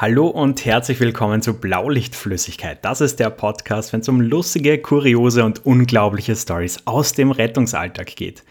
[0.00, 2.84] Hallo und herzlich willkommen zu Blaulichtflüssigkeit.
[2.84, 8.14] Das ist der Podcast, wenn es um lustige, kuriose und unglaubliche Stories aus dem Rettungsalltag
[8.14, 8.44] geht.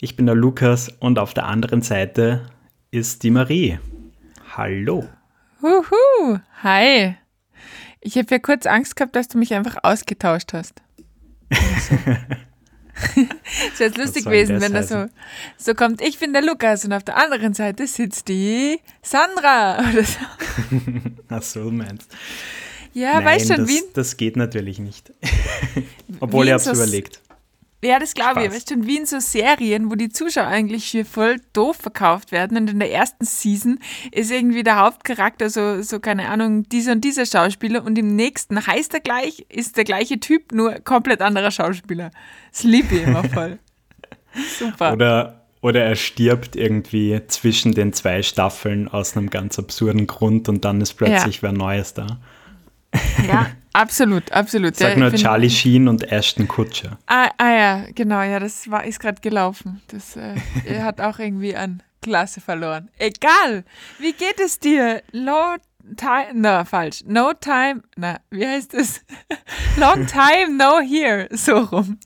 [0.00, 2.48] Ich bin der Lukas und auf der anderen Seite
[2.92, 3.80] ist die Marie.
[4.56, 5.08] Hallo.
[5.60, 7.16] Huhu, hi.
[8.00, 10.82] Ich habe ja kurz Angst gehabt, dass du mich einfach ausgetauscht hast.
[13.72, 15.06] Es wäre lustig gewesen, wenn das so,
[15.56, 16.00] so kommt.
[16.02, 19.78] Ich bin der Lukas und auf der anderen Seite sitzt die Sandra.
[19.78, 20.18] Oder so.
[21.28, 22.10] Ach so, du meinst.
[22.94, 23.82] Ja, Nein, weißt schon, das, wie.
[23.94, 25.12] das geht natürlich nicht.
[26.20, 27.21] Obwohl wie ich habe es überlegt.
[27.84, 28.52] Ja, das glaube ich.
[28.52, 32.56] Weißt schon, wie in so Serien, wo die Zuschauer eigentlich für voll doof verkauft werden.
[32.56, 33.80] Und in der ersten Season
[34.12, 37.84] ist irgendwie der Hauptcharakter so, so keine Ahnung, dieser und dieser Schauspieler.
[37.84, 42.12] Und im nächsten heißt er gleich, ist der gleiche Typ, nur komplett anderer Schauspieler.
[42.52, 43.58] Das liebe ich immer voll.
[44.58, 44.92] Super.
[44.92, 50.64] Oder, oder er stirbt irgendwie zwischen den zwei Staffeln aus einem ganz absurden Grund und
[50.64, 52.20] dann ist plötzlich wer Neues da.
[53.26, 54.76] Ja, absolut, absolut.
[54.76, 56.98] Sag nur Charlie Sheen und Ashton Kutcher.
[57.06, 59.80] Ah, ah ja, genau, ja, das war, ist gerade gelaufen.
[59.88, 60.34] Das äh,
[60.64, 62.88] er hat auch irgendwie an Klasse verloren.
[62.98, 63.64] Egal,
[63.98, 65.02] wie geht es dir?
[65.12, 65.56] Low
[65.96, 67.04] time, na, falsch.
[67.06, 69.04] No time, na, wie heißt es?
[69.76, 71.98] Long time no here, so rum.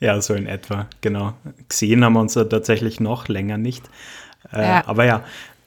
[0.00, 1.34] Ja, so in etwa, genau.
[1.68, 3.88] Gesehen haben wir uns ja tatsächlich noch länger nicht.
[4.52, 4.82] Äh, Ja.
[4.86, 5.22] Aber ja,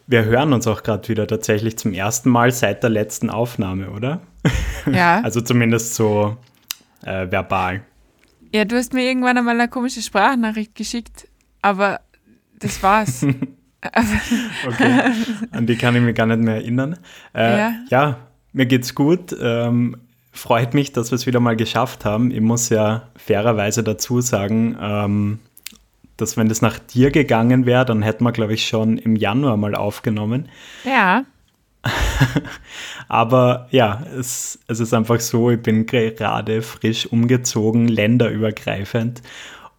[0.07, 4.21] wir hören uns auch gerade wieder tatsächlich zum ersten Mal seit der letzten Aufnahme, oder?
[4.91, 6.37] Ja, Also zumindest so
[7.03, 7.81] äh, verbal.
[8.53, 11.27] ja, du hast mir irgendwann einmal eine komische Sprachnachricht geschickt,
[11.61, 11.99] aber
[12.59, 13.25] das war's.
[14.67, 15.01] Okay,
[15.51, 16.97] an die kann ich mich gar nicht mehr erinnern.
[17.35, 17.73] Äh, Ja.
[17.89, 18.17] ja.
[18.51, 19.35] mir geht's gut.
[19.39, 19.97] Ähm,
[20.31, 22.31] freut mich, dass wir es wieder mal geschafft haben.
[22.31, 25.39] Ich muss ja fairerweise dazu sagen, ähm,
[26.17, 29.57] dass wenn das nach dir gegangen wäre, dann hätten wir, glaube ich, schon im Januar
[29.57, 30.49] mal aufgenommen.
[30.83, 31.25] ja,
[33.07, 39.21] Aber ja, es, es ist einfach so, ich bin gerade frisch umgezogen, länderübergreifend.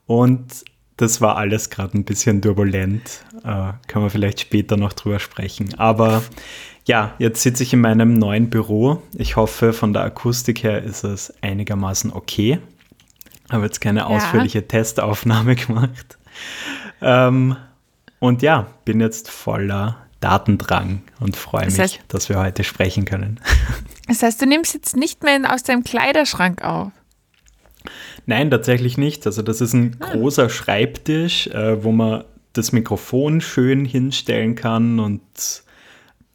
[0.06, 0.64] Und
[0.96, 3.24] das war alles gerade ein bisschen turbulent.
[3.44, 5.74] Äh, können wir vielleicht später noch drüber sprechen.
[5.78, 6.22] Aber
[6.86, 9.02] ja, jetzt sitze ich in meinem neuen Büro.
[9.14, 12.60] Ich hoffe, von der Akustik her ist es einigermaßen okay.
[13.50, 16.15] Habe jetzt keine ausführliche Testaufnahme gemacht.
[17.00, 17.56] Ähm,
[18.18, 23.04] und ja, bin jetzt voller Datendrang und freue Das mich, heißt- dass wir heute sprechen
[23.04, 23.40] können.
[24.08, 26.90] das heißt, du nimmst jetzt nicht mehr aus deinem Kleiderschrank auf.
[28.24, 29.26] Nein, tatsächlich nicht.
[29.26, 35.20] Also das ist ein großer Schreibtisch, äh, wo man das Mikrofon schön hinstellen kann und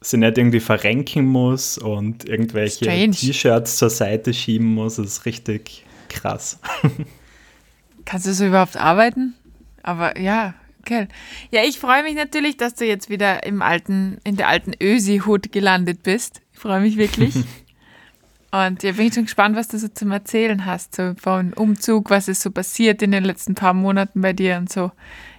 [0.00, 2.86] sie nicht irgendwie verrenken muss und irgendwelche.
[2.86, 4.96] T-Shirts zur Seite schieben muss.
[4.96, 6.58] Das ist richtig krass.
[8.04, 9.34] Kannst du so überhaupt arbeiten?
[9.82, 11.08] Aber ja, okay.
[11.50, 15.52] Ja, ich freue mich natürlich, dass du jetzt wieder im alten, in der alten Ösi-Hut
[15.52, 16.40] gelandet bist.
[16.52, 17.34] Ich freue mich wirklich.
[18.52, 22.10] Und ja, bin ich schon gespannt, was du so zum Erzählen hast, so vom Umzug,
[22.10, 24.92] was ist so passiert in den letzten paar Monaten bei dir und so.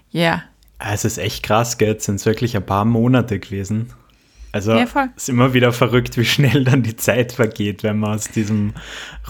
[0.09, 0.43] Ja,
[0.79, 1.95] Ah, Es ist echt krass, gell?
[1.95, 3.93] Es sind wirklich ein paar Monate gewesen.
[4.53, 8.29] Also Ja, ist immer wieder verrückt, wie schnell dann die Zeit vergeht, wenn man aus
[8.29, 8.75] diesem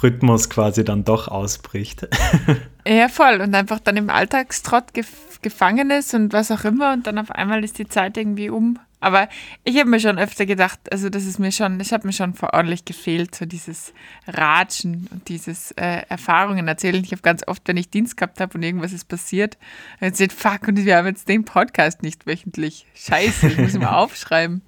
[0.04, 2.10] Rhythmus quasi dann doch ausbricht.
[2.88, 3.40] ja, voll.
[3.40, 5.08] Und einfach dann im Alltagstrott gef
[5.42, 8.80] gefangen ist und was auch immer und dann auf einmal ist die Zeit irgendwie um.
[9.02, 9.28] Aber
[9.66, 12.34] ich habe mir schon öfter gedacht, also das ist mir schon, ich habe mir schon
[12.42, 13.94] ordentlich gefehlt, so dieses
[14.26, 17.04] Ratschen und dieses äh, Erfahrungen erzählen.
[17.04, 19.58] Ich habe ganz oft, wenn ich Dienst gehabt habe und irgendwas ist passiert,
[20.00, 22.86] jetzt fuck, und wir haben jetzt den Podcast nicht wöchentlich.
[22.96, 24.62] Scheiße, ich muss ihn mal aufschreiben.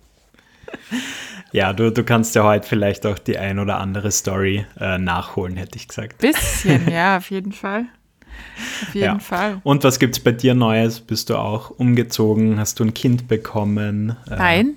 [1.52, 5.56] Ja, du, du kannst ja heute vielleicht auch die ein oder andere Story äh, nachholen,
[5.58, 6.18] hätte ich gesagt.
[6.18, 7.86] Bisschen, ja, auf jeden Fall.
[8.84, 9.20] Auf jeden Ja.
[9.20, 9.62] Fall.
[9.64, 11.00] Und was gibt's bei dir Neues?
[11.00, 12.60] Bist du auch umgezogen?
[12.60, 14.18] Hast du ein Kind bekommen?
[14.30, 14.74] Äh, Nein.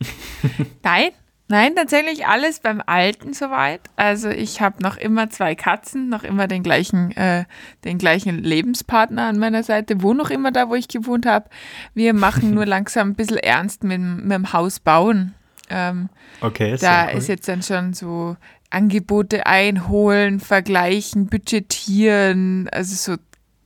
[0.82, 1.10] Nein,
[1.48, 3.80] nein, tatsächlich alles beim Alten soweit.
[3.96, 7.44] Also ich habe noch immer zwei Katzen, noch immer den gleichen, äh,
[7.84, 11.48] den gleichen Lebenspartner an meiner Seite, wohne noch immer da, wo ich gewohnt habe.
[11.94, 15.34] Wir machen nur langsam ein bisschen ernst mit, dem- mit dem Haus bauen.
[15.68, 16.08] Ähm,
[16.40, 17.18] Okay, da sehr cool.
[17.18, 18.36] ist jetzt dann schon so
[18.70, 23.18] Angebote einholen, vergleichen, budgetieren, also so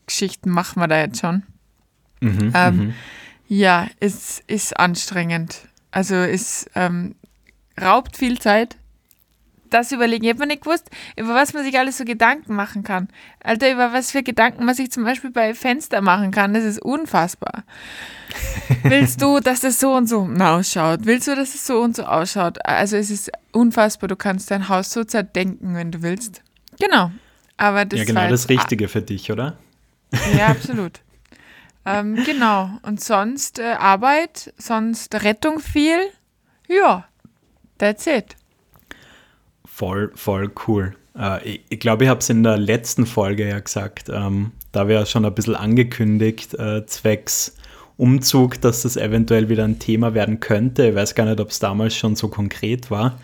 [0.07, 1.43] Geschichten machen wir da jetzt schon.
[2.21, 2.95] Mhm, Ähm, mhm.
[3.49, 5.69] Ja, es ist anstrengend.
[5.91, 7.15] Also es ähm,
[7.81, 8.77] raubt viel Zeit.
[9.71, 10.25] Das überlegen.
[10.25, 13.09] Ich habe mir nicht gewusst, über was man sich alles so Gedanken machen kann.
[13.43, 16.83] Alter, über was für Gedanken man sich zum Beispiel bei Fenster machen kann, das ist
[16.83, 17.63] unfassbar.
[18.83, 21.01] Willst du, dass das so und so ausschaut?
[21.05, 22.65] Willst du, dass es so und so ausschaut?
[22.67, 24.09] Also es ist unfassbar.
[24.09, 26.43] Du kannst dein Haus so zerdenken, wenn du willst.
[26.81, 27.13] Genau.
[27.57, 29.57] Aber das ja, genau war das Richtige für dich, oder?
[30.37, 31.01] ja, absolut.
[31.87, 32.71] ähm, genau.
[32.83, 36.01] Und sonst äh, Arbeit, sonst Rettung viel.
[36.67, 37.05] Ja,
[37.81, 38.37] That's it.
[39.65, 40.95] Voll, voll cool.
[41.19, 44.11] Äh, ich glaube, ich, habe es in der letzten Folge ja gesagt.
[44.13, 47.57] Ähm, da wäre schon ein bisschen angekündigt, äh, zwecks
[47.97, 50.89] Umzug, dass das eventuell wieder ein Thema werden könnte.
[50.89, 53.19] Ich weiß gar nicht, ob es damals schon so konkret war.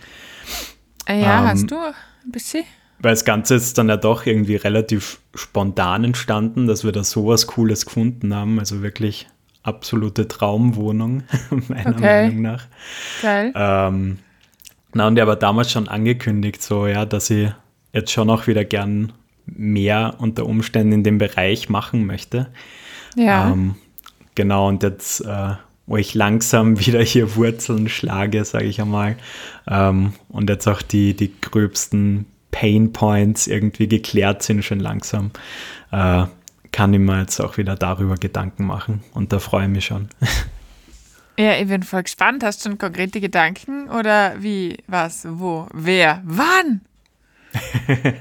[1.07, 2.65] Äh, ja, ähm, hast du ein bisschen?
[2.99, 7.47] Weil das Ganze ist dann ja doch irgendwie relativ spontan entstanden, dass wir da sowas
[7.47, 8.59] Cooles gefunden haben.
[8.59, 9.29] Also wirklich
[9.63, 11.25] absolute Traumwohnung,
[11.69, 12.27] meiner okay.
[12.29, 12.67] Meinung nach.
[13.21, 13.53] Geil.
[13.55, 14.19] Ähm,
[14.97, 17.51] na, und er war damals schon angekündigt, so, ja, dass ich
[17.93, 19.13] jetzt schon auch wieder gern
[19.45, 22.49] mehr unter Umständen in dem Bereich machen möchte.
[23.15, 23.51] Ja.
[23.51, 23.77] Ähm,
[24.35, 25.53] genau, und jetzt, äh,
[25.87, 29.17] wo ich langsam wieder hier Wurzeln schlage, sage ich einmal,
[29.69, 35.31] ähm, und jetzt auch die, die gröbsten Pain Points irgendwie geklärt sind, schon langsam,
[35.93, 36.25] äh,
[36.73, 39.03] kann ich mir jetzt auch wieder darüber Gedanken machen.
[39.13, 40.09] Und da freue ich mich schon.
[41.39, 42.43] Ja, ich bin voll gespannt.
[42.43, 46.81] Hast du schon konkrete Gedanken oder wie, was, wo, wer, wann?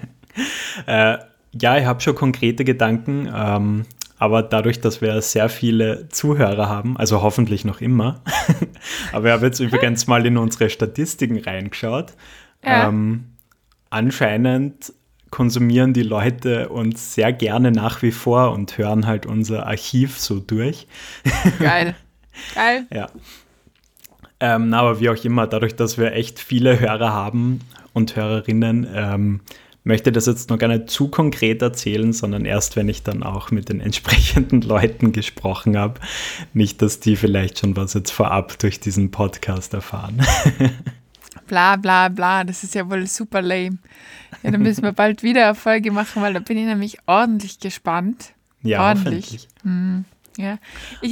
[0.85, 1.17] äh,
[1.53, 3.85] ja, ich habe schon konkrete Gedanken, ähm,
[4.17, 8.21] aber dadurch, dass wir sehr viele Zuhörer haben, also hoffentlich noch immer,
[9.13, 12.13] aber ich habe jetzt übrigens mal in unsere Statistiken reingeschaut.
[12.63, 12.89] Ja.
[12.89, 13.25] Ähm,
[13.89, 14.93] anscheinend
[15.31, 20.39] konsumieren die Leute uns sehr gerne nach wie vor und hören halt unser Archiv so
[20.39, 20.87] durch.
[21.59, 21.95] Geil.
[22.53, 22.85] Geil.
[22.91, 23.09] ja.
[24.39, 27.61] Ähm, aber wie auch immer, dadurch, dass wir echt viele Hörer haben
[27.93, 29.39] und Hörerinnen, ähm,
[29.85, 33.51] möchte das jetzt noch gar nicht zu konkret erzählen, sondern erst, wenn ich dann auch
[33.51, 36.01] mit den entsprechenden Leuten gesprochen habe.
[36.53, 40.21] Nicht, dass die vielleicht schon was jetzt vorab durch diesen Podcast erfahren.
[41.47, 43.77] bla bla bla, das ist ja wohl super lame.
[44.43, 47.59] Ja, dann müssen wir bald wieder eine Folge machen, weil da bin ich nämlich ordentlich
[47.59, 48.33] gespannt.
[48.63, 49.47] Ja, ordentlich.
[49.63, 50.05] Mhm.
[50.37, 50.57] Ja.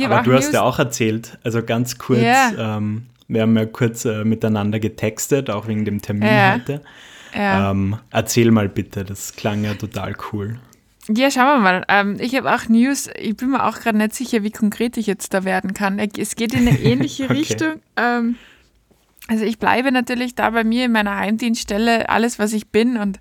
[0.05, 2.77] Aber du hast ja auch erzählt, also ganz kurz, ja.
[2.77, 6.53] ähm, wir haben ja kurz äh, miteinander getextet, auch wegen dem Termin ja.
[6.53, 6.81] heute.
[7.35, 7.71] Ja.
[7.71, 10.59] Ähm, erzähl mal bitte, das klang ja total cool.
[11.09, 11.85] Ja, schauen wir mal.
[11.89, 15.07] Ähm, ich habe auch News, ich bin mir auch gerade nicht sicher, wie konkret ich
[15.07, 15.99] jetzt da werden kann.
[15.99, 17.33] Es geht in eine ähnliche okay.
[17.33, 17.73] Richtung.
[17.97, 18.35] Ähm,
[19.27, 23.19] also ich bleibe natürlich da bei mir in meiner Heimdienststelle, alles, was ich bin und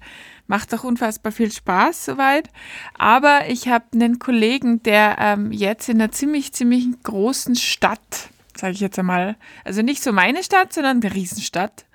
[0.52, 2.50] macht auch unfassbar viel Spaß soweit.
[2.98, 8.74] Aber ich habe einen Kollegen, der ähm, jetzt in einer ziemlich, ziemlich großen Stadt, sage
[8.74, 11.86] ich jetzt einmal, also nicht so meine Stadt, sondern eine Riesenstadt,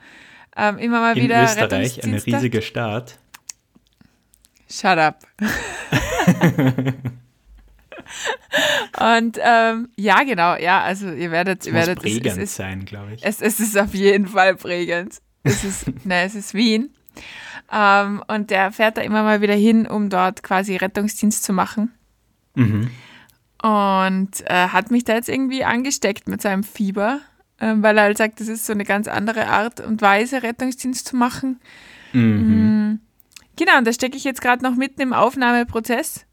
[0.55, 3.19] ähm, immer mal in wieder Österreich, eine riesige Stadt.
[4.67, 5.19] Shut up.
[8.99, 12.85] Und ähm, ja, genau, ja, also ihr werdet, es ihr werdet es, es ist, sein,
[12.85, 13.23] glaube ich.
[13.23, 15.21] Es, es, ist auf jeden Fall prägend.
[15.43, 16.96] Es ist, ne, es ist Wien.
[17.71, 21.93] Ähm, und der fährt da immer mal wieder hin, um dort quasi Rettungsdienst zu machen.
[22.55, 22.89] Mhm.
[23.61, 27.19] Und äh, hat mich da jetzt irgendwie angesteckt mit seinem Fieber,
[27.59, 31.07] äh, weil er halt sagt, das ist so eine ganz andere Art und Weise, Rettungsdienst
[31.07, 31.59] zu machen.
[32.13, 32.21] Mhm.
[32.21, 32.99] Mhm.
[33.57, 36.25] Genau, und da stecke ich jetzt gerade noch mitten im Aufnahmeprozess.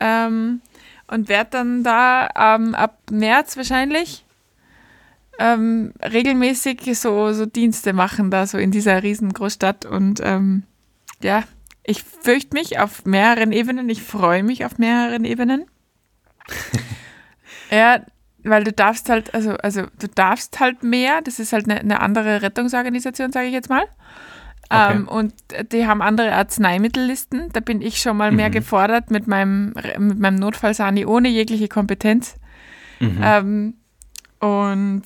[0.00, 0.60] Ähm,
[1.08, 4.24] und werde dann da ähm, ab März wahrscheinlich
[5.38, 9.86] ähm, regelmäßig so, so Dienste machen, da so in dieser riesengroßstadt.
[9.86, 10.64] Und ähm,
[11.22, 11.44] ja,
[11.84, 13.88] ich fürchte mich auf mehreren Ebenen.
[13.88, 15.66] Ich freue mich auf mehreren Ebenen.
[17.70, 18.00] ja,
[18.42, 21.20] weil du darfst halt, also, also du darfst halt mehr.
[21.22, 23.84] Das ist halt eine, eine andere Rettungsorganisation, sage ich jetzt mal.
[24.70, 24.96] Okay.
[24.96, 25.32] Ähm, und
[25.72, 27.50] die haben andere Arzneimittellisten.
[27.52, 28.36] Da bin ich schon mal mhm.
[28.36, 32.34] mehr gefordert mit meinem, mit meinem Notfallsani ohne jegliche Kompetenz.
[33.00, 33.20] Mhm.
[33.22, 33.74] Ähm,
[34.40, 35.02] und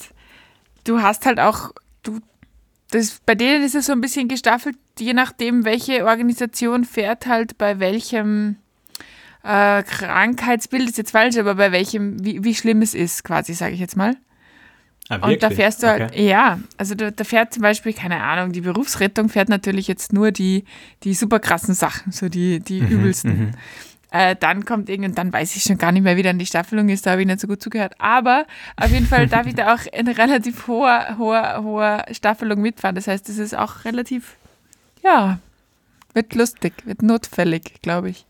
[0.85, 1.73] du hast halt auch,
[2.03, 2.21] du,
[2.91, 7.59] das, bei denen ist es so ein bisschen gestaffelt, je nachdem, welche Organisation fährt halt
[7.59, 8.57] bei welchem
[9.43, 13.75] äh, Krankheitsbild, ist jetzt falsch, aber bei welchem, wie, wie schlimm es ist, quasi, sage
[13.75, 14.17] ich jetzt mal.
[15.09, 16.29] Ah, und da fährst du halt, okay.
[16.29, 20.31] ja, also da, da, fährt zum Beispiel, keine Ahnung, die Berufsrettung fährt natürlich jetzt nur
[20.31, 20.65] die,
[21.03, 23.57] die super krassen Sachen, so die, die mhm, übelsten.
[24.13, 26.91] Äh, dann kommt irgendwann, dann weiß ich schon gar nicht mehr, wie dann die Staffelung
[26.91, 27.95] ist, da habe ich nicht so gut zugehört.
[27.99, 32.95] Aber auf jeden Fall darf ich da auch in relativ hoher, hoher, hoher Staffelung mitfahren.
[32.95, 34.37] Das heißt, es ist auch relativ,
[35.03, 35.39] ja,
[36.13, 38.27] wird lustig, wird notfällig, glaube ich.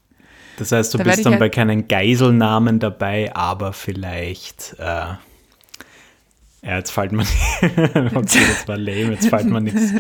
[0.57, 5.15] Das heißt, du da bist dann halt bei keinen Geiselnamen dabei, aber vielleicht äh,
[6.65, 7.23] ja, jetzt fällt mir
[8.15, 9.95] okay, das war lame, jetzt fällt mir nichts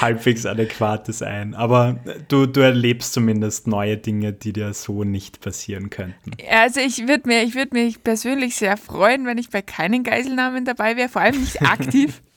[0.00, 1.54] halbwegs Adäquates ein.
[1.54, 6.32] Aber du, du erlebst zumindest neue Dinge, die dir so nicht passieren könnten.
[6.50, 10.96] Also ich würde mir, würd mich persönlich sehr freuen, wenn ich bei keinen Geiselnahmen dabei
[10.96, 12.20] wäre, vor allem nicht aktiv.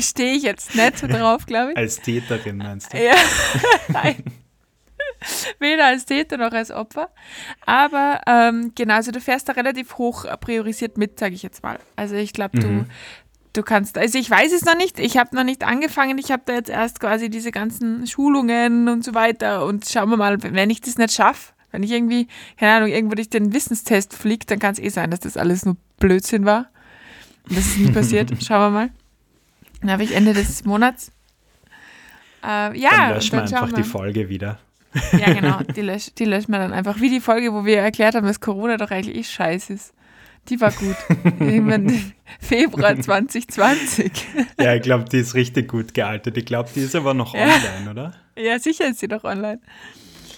[0.00, 1.76] Stehe ich jetzt nicht so drauf, glaube ich.
[1.76, 2.98] Als Täterin meinst du?
[2.98, 3.14] Ja,
[3.88, 4.22] nein.
[5.58, 7.10] Weder als Täter noch als Opfer.
[7.66, 11.78] Aber ähm, genau, also du fährst da relativ hoch priorisiert mit, sage ich jetzt mal.
[11.96, 12.86] Also ich glaube, mhm.
[13.58, 16.42] Du, kannst, also ich weiß es noch nicht, ich habe noch nicht angefangen, ich habe
[16.46, 20.70] da jetzt erst quasi diese ganzen Schulungen und so weiter und schauen wir mal, wenn
[20.70, 24.58] ich das nicht schaffe, wenn ich irgendwie, keine Ahnung, irgendwo durch den Wissenstest fliege, dann
[24.58, 26.70] kann es eh sein, dass das alles nur Blödsinn war.
[27.48, 28.30] Und das ist nie passiert.
[28.42, 28.90] Schauen wir mal.
[29.80, 31.12] Dann habe ich Ende des Monats.
[32.42, 33.82] Äh, ja, dann löschen dann wir einfach wir.
[33.82, 34.58] die Folge wieder.
[35.12, 35.60] Ja, genau.
[35.76, 36.98] Die, lösch, die löschen wir dann einfach.
[37.00, 39.92] Wie die Folge, wo wir erklärt haben, dass Corona doch eigentlich eh scheiße ist.
[40.48, 40.96] Die war gut.
[42.40, 44.10] Februar 2020.
[44.60, 46.36] Ja, ich glaube, die ist richtig gut gealtert.
[46.36, 47.42] Ich glaube, die ist aber noch Ja.
[47.42, 48.14] online, oder?
[48.36, 49.60] Ja, sicher ist sie doch online.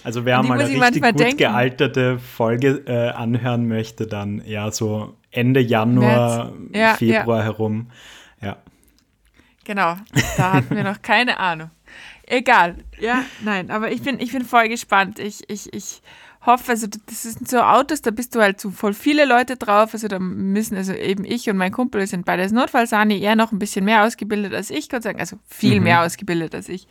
[0.03, 1.37] Also wer mal eine richtig gut denken.
[1.37, 6.53] gealterte Folge äh, anhören möchte, dann ja so Ende Januar.
[6.73, 7.91] Ja, Februar herum.
[8.41, 8.57] Ja.
[9.63, 9.95] Genau,
[10.37, 11.69] da hatten wir noch keine Ahnung.
[12.25, 15.19] Egal, ja, nein, aber ich bin, ich bin voll gespannt.
[15.19, 16.01] Ich, ich, ich
[16.45, 19.93] hoffe, also das sind so Autos, da bist du halt so voll viele Leute drauf.
[19.93, 23.51] Also da müssen, also eben ich und mein Kumpel sind beide als Notfallsani, er noch
[23.51, 25.83] ein bisschen mehr ausgebildet als ich, Gott sei Dank, also viel Mhm.
[25.83, 26.87] mehr ausgebildet als ich.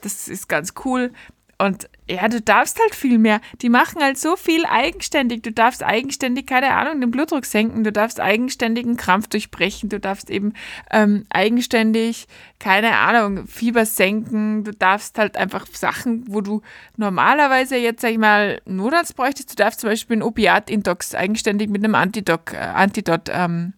[0.00, 1.12] Das ist ganz cool.
[1.60, 3.40] Und ja, du darfst halt viel mehr.
[3.62, 5.42] Die machen halt so viel eigenständig.
[5.42, 7.82] Du darfst eigenständig, keine Ahnung, den Blutdruck senken.
[7.82, 9.88] Du darfst eigenständig einen Krampf durchbrechen.
[9.88, 10.52] Du darfst eben
[10.92, 12.28] ähm, eigenständig,
[12.60, 14.62] keine Ahnung, Fieber senken.
[14.62, 16.62] Du darfst halt einfach Sachen, wo du
[16.96, 19.50] normalerweise jetzt, sag ich mal, Notarzt bräuchtest.
[19.50, 23.74] Du darfst zum Beispiel einen Opiat-Intox eigenständig mit einem Antidoc, äh, Antidot ähm,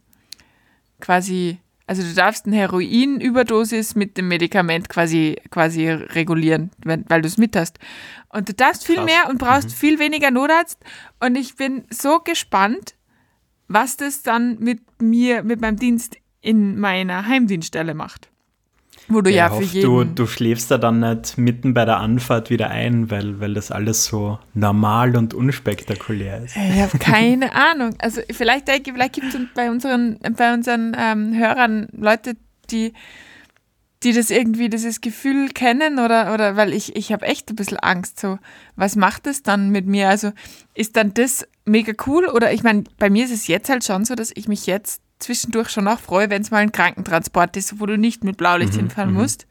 [1.01, 1.59] quasi,
[1.91, 7.37] also du darfst eine Heroinüberdosis mit dem Medikament quasi, quasi regulieren, wenn, weil du es
[7.37, 7.81] mit hast.
[8.29, 9.07] Und du darfst viel Krass.
[9.07, 10.79] mehr und brauchst viel weniger Notarzt.
[11.19, 12.95] Und ich bin so gespannt,
[13.67, 18.31] was das dann mit mir, mit meinem Dienst in meiner Heimdienststelle macht.
[19.11, 20.15] Wo du ja, ich für hoffe, jeden...
[20.15, 23.73] du, du schläfst da dann nicht mitten bei der Anfahrt wieder ein, weil, weil das
[23.73, 26.57] alles so normal und unspektakulär ist.
[26.57, 27.95] Ich habe keine Ahnung.
[27.99, 32.37] Also vielleicht, ich, vielleicht gibt es bei unseren, bei unseren ähm, Hörern Leute,
[32.71, 32.93] die,
[34.05, 37.79] die das irgendwie, dieses Gefühl kennen oder, oder weil ich, ich habe echt ein bisschen
[37.79, 38.21] Angst.
[38.21, 38.39] So,
[38.77, 40.09] was macht es dann mit mir?
[40.09, 40.31] Also
[40.75, 42.27] ist dann das mega cool?
[42.27, 45.03] Oder ich meine, bei mir ist es jetzt halt schon so, dass ich mich jetzt
[45.21, 48.75] zwischendurch schon auch freue, wenn es mal ein Krankentransport ist, wo du nicht mit Blaulicht
[48.75, 49.47] hinfahren musst.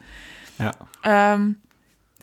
[0.58, 0.72] Ja.
[1.04, 1.58] Ähm,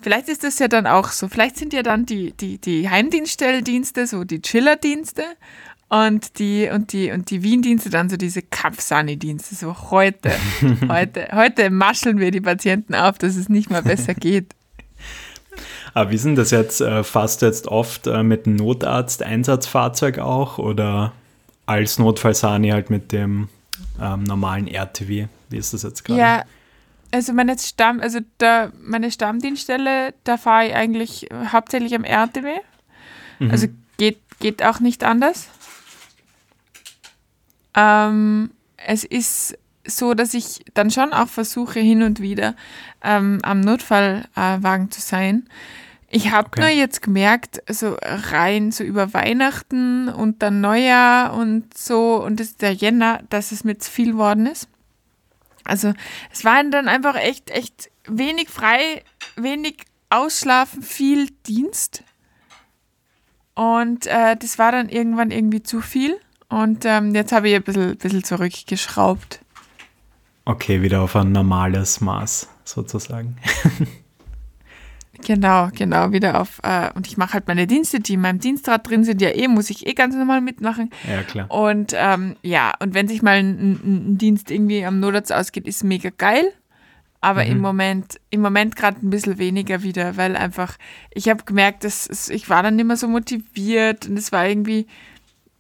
[0.00, 1.28] vielleicht ist das ja dann auch so.
[1.28, 5.22] Vielleicht sind ja dann die, die, die Heimdienststelldienste so die Chillerdienste
[5.88, 9.54] und die, und die, und die Wien-Dienste dann so diese Kampfsani-Dienste.
[9.54, 10.32] So heute,
[10.88, 14.54] heute, heute mascheln wir die Patienten auf, dass es nicht mal besser geht.
[15.94, 16.80] Aber wie ist denn das jetzt?
[16.80, 21.12] Äh, fast jetzt oft äh, mit einem Notarzt-Einsatzfahrzeug auch oder
[21.66, 23.48] als Notfallsani halt mit dem
[24.00, 25.26] ähm, normalen RTW?
[25.48, 26.20] Wie ist das jetzt gerade?
[26.20, 26.44] Ja,
[27.12, 32.48] also meine Stamm, also da, meine Stammdienststelle, da fahre ich eigentlich hauptsächlich am RTW.
[33.50, 33.66] Also
[33.98, 35.48] geht, geht auch nicht anders.
[37.74, 42.54] Ähm, es ist so, dass ich dann schon auch versuche, hin und wieder
[43.04, 45.48] ähm, am Notfallwagen zu sein.
[46.16, 46.60] Ich habe Okay.
[46.60, 52.46] nur jetzt gemerkt, so rein so über Weihnachten und dann Neujahr und so und das
[52.48, 54.66] ist der Jänner, dass es mir zu viel geworden ist.
[55.64, 55.92] Also
[56.32, 59.02] es waren dann einfach echt, echt wenig frei,
[59.36, 62.02] wenig Ausschlafen, viel Dienst.
[63.54, 66.18] Und äh, das war dann irgendwann irgendwie zu viel.
[66.48, 69.40] Und ähm, jetzt habe ich ein bisschen, bisschen zurückgeschraubt.
[70.46, 73.36] Okay, wieder auf ein normales Maß sozusagen.
[75.24, 76.60] Genau, genau, wieder auf.
[76.62, 79.48] Äh, und ich mache halt meine Dienste, die in meinem Dienstrad drin sind, ja eh,
[79.48, 80.90] muss ich eh ganz normal mitmachen.
[81.08, 81.50] Ja, klar.
[81.50, 85.84] Und ähm, ja, und wenn sich mal ein, ein, Dienst irgendwie am Notarzt ausgeht, ist
[85.84, 86.52] mega geil.
[87.22, 90.76] Aber im Moment, im Moment gerade ein bisschen weniger wieder, weil einfach,
[91.12, 94.46] ich habe gemerkt, dass es, ich war dann nicht mehr so motiviert und es war
[94.46, 94.86] irgendwie,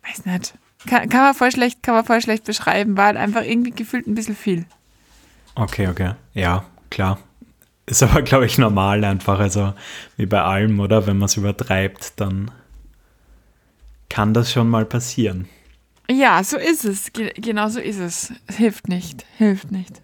[0.06, 0.54] weiß nicht,
[0.86, 4.06] kann, kann man voll schlecht, kann man voll schlecht beschreiben, war halt einfach irgendwie gefühlt
[4.06, 4.64] ein bisschen viel.
[5.56, 6.12] Okay, okay.
[6.34, 7.18] Ja, klar.
[7.86, 9.38] Ist aber, glaube ich, normal einfach.
[9.38, 9.72] Also
[10.16, 11.06] wie bei allem, oder?
[11.06, 12.50] Wenn man es übertreibt, dann
[14.08, 15.48] kann das schon mal passieren.
[16.10, 17.12] Ja, so ist es.
[17.12, 18.32] Ge genau so ist es.
[18.48, 20.02] Hilft nicht, hilft nicht.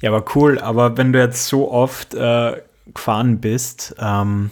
[0.00, 0.58] Ja, aber cool.
[0.58, 2.60] Aber wenn du jetzt so oft äh,
[2.92, 4.50] gefahren bist, ähm,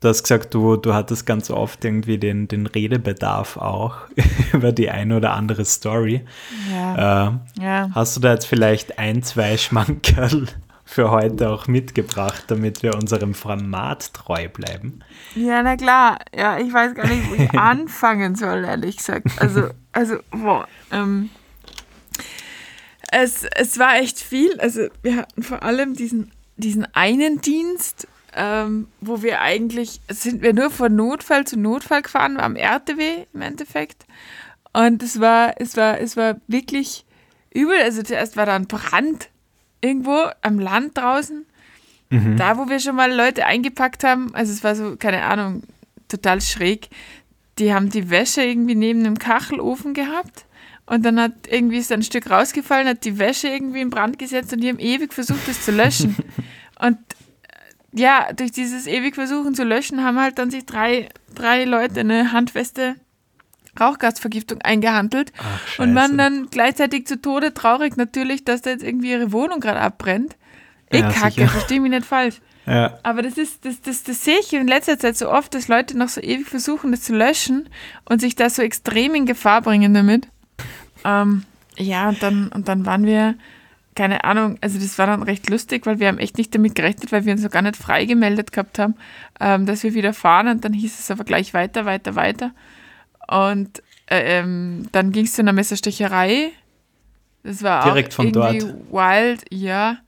[0.00, 3.96] du hast gesagt, du, du hattest ganz oft irgendwie den, den Redebedarf auch
[4.52, 6.24] über die eine oder andere Story.
[6.70, 7.90] Ja, Äh, ja.
[7.94, 10.46] hast du da jetzt vielleicht ein, zwei Schmankerl
[10.88, 15.04] für heute auch mitgebracht, damit wir unserem Format treu bleiben?
[15.34, 16.18] Ja, na klar.
[16.34, 19.26] Ja, ich weiß gar nicht, wo ich anfangen soll, ehrlich gesagt.
[19.36, 21.28] Also, also, boah, ähm,
[23.12, 24.58] es, es war echt viel.
[24.60, 30.54] Also, wir hatten vor allem diesen, diesen einen Dienst, ähm, wo wir eigentlich, sind wir
[30.54, 34.06] nur von Notfall zu Notfall gefahren, am RTW im Endeffekt.
[34.72, 37.04] Und es war, es war, es war wirklich
[37.52, 37.76] übel.
[37.76, 39.28] Also zuerst war da ein Brand
[39.80, 41.44] irgendwo am Land draußen.
[42.36, 45.62] Da, wo wir schon mal Leute eingepackt haben, also es war so, keine Ahnung,
[46.08, 46.88] total schräg.
[47.58, 50.46] Die haben die Wäsche irgendwie neben dem Kachelofen gehabt
[50.86, 54.54] und dann hat irgendwie ist ein Stück rausgefallen, hat die Wäsche irgendwie in Brand gesetzt
[54.54, 56.16] und die haben ewig versucht, das zu löschen.
[56.80, 56.96] und
[57.92, 62.32] ja, durch dieses ewig Versuchen zu löschen, haben halt dann sich drei, drei Leute eine
[62.32, 62.96] handfeste
[63.80, 69.10] Rauchgasvergiftung eingehandelt Ach, und waren dann gleichzeitig zu Tode traurig natürlich, dass da jetzt irgendwie
[69.10, 70.36] ihre Wohnung gerade abbrennt.
[70.90, 71.48] Eh Ja, kacke, sicher.
[71.48, 72.36] versteh mich nicht falsch.
[72.66, 75.68] Ja, Aber das ist, das, das, das sehe ich in letzter Zeit so oft, dass
[75.68, 77.66] Leute noch so ewig versuchen, das zu löschen
[78.04, 80.28] und sich da so extrem in Gefahr bringen damit.
[81.02, 81.44] Ähm,
[81.78, 83.36] ja, und dann, und dann waren wir,
[83.94, 87.10] keine Ahnung, also das war dann recht lustig, weil wir haben echt nicht damit gerechnet,
[87.10, 88.96] weil wir uns so gar nicht frei gemeldet gehabt haben,
[89.40, 92.50] ähm, dass wir wieder fahren und dann hieß es aber gleich weiter, weiter, weiter.
[93.30, 96.50] Und äh, ähm, dann ging es zu einer Messerstecherei.
[97.42, 98.74] Das war Direkt auch von irgendwie dort?
[98.90, 99.98] wild, ja.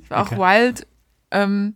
[0.00, 0.38] Das war auch Okay.
[0.38, 0.86] wild.
[1.30, 1.74] Ähm,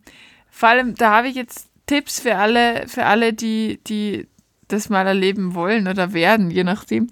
[0.51, 4.27] vor allem, da habe ich jetzt Tipps für alle, für alle, die, die
[4.69, 7.09] das mal erleben wollen oder werden, je nachdem.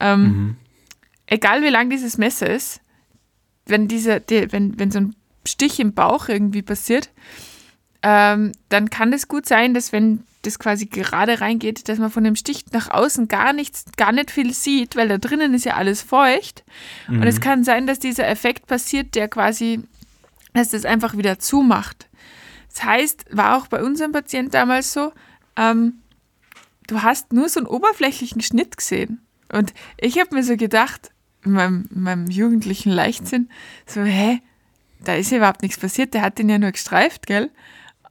[0.00, 0.56] Ähm, mhm.
[1.26, 2.80] Egal wie lang dieses Messer ist,
[3.66, 7.10] wenn, diese, die, wenn, wenn so ein Stich im Bauch irgendwie passiert,
[8.02, 12.24] ähm, dann kann es gut sein, dass wenn das quasi gerade reingeht, dass man von
[12.24, 15.74] dem Stich nach außen gar nichts, gar nicht viel sieht, weil da drinnen ist ja
[15.74, 16.64] alles feucht.
[17.08, 19.80] Und es kann sein, dass dieser Effekt passiert, der quasi,
[20.52, 22.08] dass das einfach wieder zumacht.
[22.72, 25.12] Das heißt, war auch bei unserem Patient damals so,
[25.56, 26.00] ähm,
[26.86, 29.20] du hast nur so einen oberflächlichen Schnitt gesehen.
[29.52, 31.12] Und ich habe mir so gedacht,
[31.44, 33.48] in meinem, in meinem jugendlichen Leichtsinn,
[33.86, 34.40] so, hä,
[35.04, 37.50] da ist ja überhaupt nichts passiert, der hat den ja nur gestreift, gell?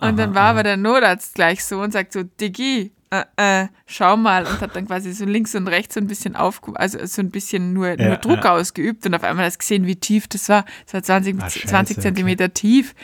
[0.09, 3.23] Und dann war aber der Notarzt gleich so und sagt so, Diggi, äh,
[3.63, 6.61] äh, schau mal und hat dann quasi so links und rechts so ein bisschen auf,
[6.75, 8.53] also so ein bisschen nur, nur Ja, Druck ja.
[8.53, 10.65] ausgeübt und auf einmal hast du gesehen, wie tief das war.
[10.85, 12.01] Das war 20, Ah, scheiße, 20 okay.
[12.01, 12.95] Zentimeter tief.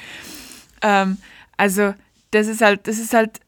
[0.82, 1.18] Ähm,
[1.58, 1.94] also
[2.32, 3.40] das ist halt, das ist halt,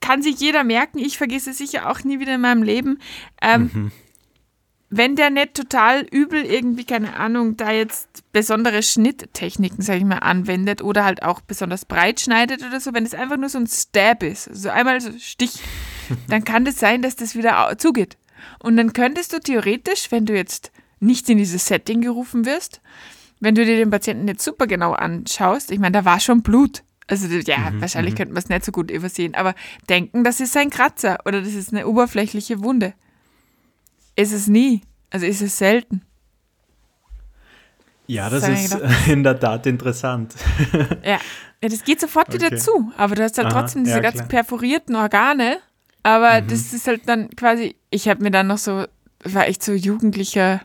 [0.00, 2.98] kann sich jeder merken, ich vergesse es sicher auch nie wieder in meinem Leben.
[3.40, 3.92] Ähm, Mhm.
[4.96, 10.18] Wenn der nicht total übel irgendwie, keine Ahnung, da jetzt besondere Schnitttechniken, sag ich mal,
[10.18, 13.66] anwendet oder halt auch besonders breit schneidet oder so, wenn es einfach nur so ein
[13.66, 15.58] Stab ist, so einmal so Stich,
[16.28, 18.16] dann kann das sein, dass das wieder zugeht.
[18.60, 22.80] Und dann könntest du theoretisch, wenn du jetzt nicht in dieses Setting gerufen wirst,
[23.40, 26.84] wenn du dir den Patienten jetzt super genau anschaust, ich meine, da war schon Blut.
[27.08, 29.56] Also ja, wahrscheinlich könnte man es nicht so gut übersehen, aber
[29.88, 32.94] denken, das ist ein Kratzer oder das ist eine oberflächliche Wunde.
[34.16, 34.82] Ist es nie.
[35.10, 36.02] Also ist es selten.
[38.06, 40.34] ja, das ich ist in der Tat interessant.
[41.04, 41.18] Ja.
[41.62, 42.58] ja das geht sofort wieder Okay.
[42.58, 42.92] zu.
[42.96, 44.42] Aber du hast halt Aha, trotzdem diese ja, ganzen klar.
[44.42, 45.58] perforierten Organe.
[46.02, 48.84] Aber das ist halt dann quasi, ich habe mir dann noch so,
[49.24, 50.60] war echt so jugendlicher,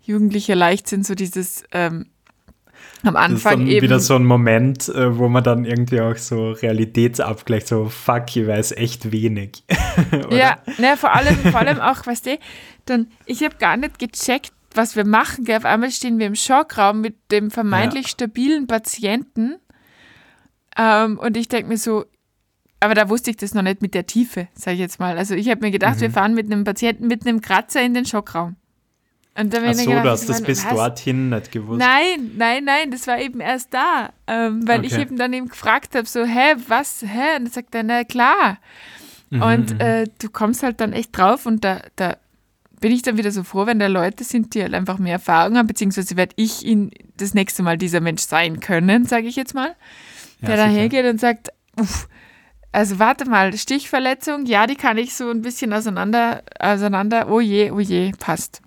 [0.00, 2.06] jugendlicher Leichtsinn, so dieses ähm,
[3.04, 3.82] am Anfang dann eben.
[3.82, 8.46] wieder so ein Moment, äh, wo man dann irgendwie auch so Realitätsabgleich, so fuck, ich
[8.46, 9.62] weiß echt wenig.
[10.30, 12.38] Ja, ne, vor allem, vor allem auch, weißt du,
[12.86, 15.44] dann, ich habe gar nicht gecheckt, was wir machen.
[15.44, 15.56] Gell?
[15.56, 19.56] Auf einmal stehen wir im Schockraum mit dem vermeintlich stabilen Patienten.
[20.76, 22.04] Ähm, und ich denke mir so,
[22.80, 25.18] aber da wusste ich das noch nicht mit der Tiefe, sage ich jetzt mal.
[25.18, 26.00] Also ich habe mir gedacht, Mhm.
[26.02, 28.54] wir fahren mit einem Patienten mit einem Kratzer in den Schockraum.
[29.38, 31.78] Und dann Ach ich so, gedacht, du hast ich das bis dorthin nicht gewusst.
[31.78, 34.10] Nein, nein, nein, das war eben erst da.
[34.26, 35.02] Ähm, weil ich Okay.
[35.02, 37.36] eben dann eben gefragt habe, so, hä, was, hä?
[37.36, 38.58] Und dann sagt er, na klar.
[39.30, 42.16] Mhm, und äh, du kommst halt dann echt drauf und da, da
[42.80, 45.56] bin ich dann wieder so froh, wenn da Leute sind, die halt einfach mehr Erfahrung
[45.58, 49.54] haben, beziehungsweise werde ich ihn das nächste Mal dieser Mensch sein können, sage ich jetzt
[49.54, 49.74] mal,
[50.40, 50.80] Ja, der da sicher.
[50.80, 51.48] hergeht und sagt,
[51.78, 52.08] uff,
[52.72, 57.70] also warte mal, Stichverletzung, ja, die kann ich so ein bisschen auseinander, auseinander, oh je,
[57.70, 58.62] oh je, passt.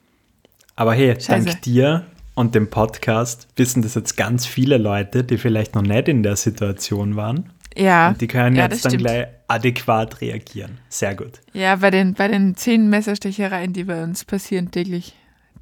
[0.76, 1.46] Aber hey, Scheiße.
[1.46, 2.06] dank dir
[2.36, 6.36] und dem Podcast wissen das jetzt ganz viele Leute, die vielleicht noch nicht in der
[6.36, 7.50] Situation waren.
[7.76, 9.04] Ja, Und die können ja, jetzt dann stimmt.
[9.06, 10.80] gleich adäquat reagieren.
[10.90, 11.40] Sehr gut.
[11.54, 15.16] Ja, bei den, bei den zehn Messerstechereien, die bei uns passieren täglich.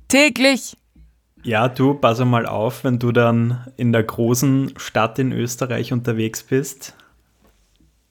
[0.08, 0.76] Täglich!
[1.44, 6.44] Ja, du, pass mal auf, wenn du dann in der großen Stadt in Österreich unterwegs
[6.44, 6.96] bist.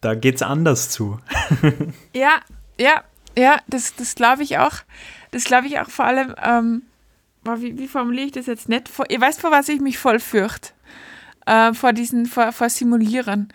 [0.01, 1.19] Da geht's anders zu.
[2.15, 2.37] Ja,
[2.81, 3.03] ja,
[3.37, 4.77] ja, das, das glaube ich auch.
[5.33, 6.83] Das glaube ich auch vor allem, ähm,
[7.45, 8.89] wie, wie formuliere ich das jetzt nicht?
[8.89, 10.71] Vor, ihr weißt, vor was ich mich voll fürchte.
[11.47, 13.49] Äh, vor diesen, vor, vor Simulierern.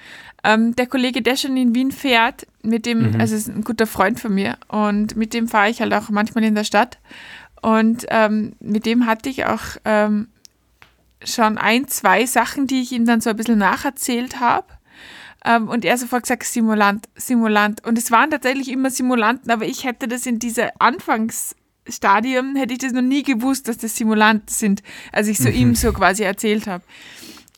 [0.43, 4.19] Ähm, der Kollege, der schon in Wien fährt, mit dem, also ist ein guter Freund
[4.19, 6.97] von mir und mit dem fahre ich halt auch manchmal in der Stadt.
[7.61, 10.27] Und ähm, mit dem hatte ich auch ähm,
[11.23, 14.67] schon ein, zwei Sachen, die ich ihm dann so ein bisschen nacherzählt habe.
[15.45, 17.85] Ähm, und er sofort gesagt, Simulant, Simulant.
[17.85, 21.55] Und es waren tatsächlich immer Simulanten, aber ich hätte das in dieser Anfangs,
[21.87, 25.75] Stadium hätte ich das noch nie gewusst, dass das Simulanten sind, als ich so ihm
[25.75, 26.83] so quasi erzählt habe.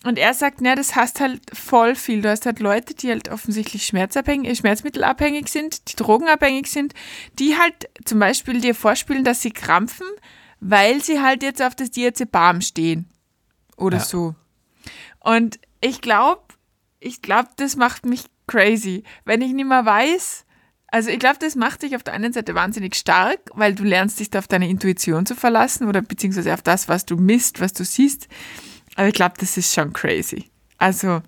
[0.06, 2.22] Und er sagt, na, das hast halt voll viel.
[2.22, 6.94] Du hast halt Leute, die halt offensichtlich schmerzabhängig, schmerzmittelabhängig sind, die drogenabhängig sind,
[7.40, 10.06] die halt zum Beispiel dir vorspielen, dass sie krampfen,
[10.60, 13.10] weil sie halt jetzt auf das Diazepam stehen.
[13.78, 14.04] Oder ja.
[14.04, 14.36] so.
[15.22, 16.44] Und ich glaube,
[17.00, 19.04] ich glaube, das macht mich crazy.
[19.26, 20.46] Wenn ich nicht mehr weiß,
[20.96, 24.18] also ich glaube, das macht dich auf der einen Seite wahnsinnig stark, weil du lernst
[24.18, 27.74] dich da auf deine Intuition zu verlassen oder beziehungsweise auf das, was du misst, was
[27.74, 28.30] du siehst.
[28.96, 30.50] Aber ich glaube, das ist schon crazy.
[30.78, 31.22] Also,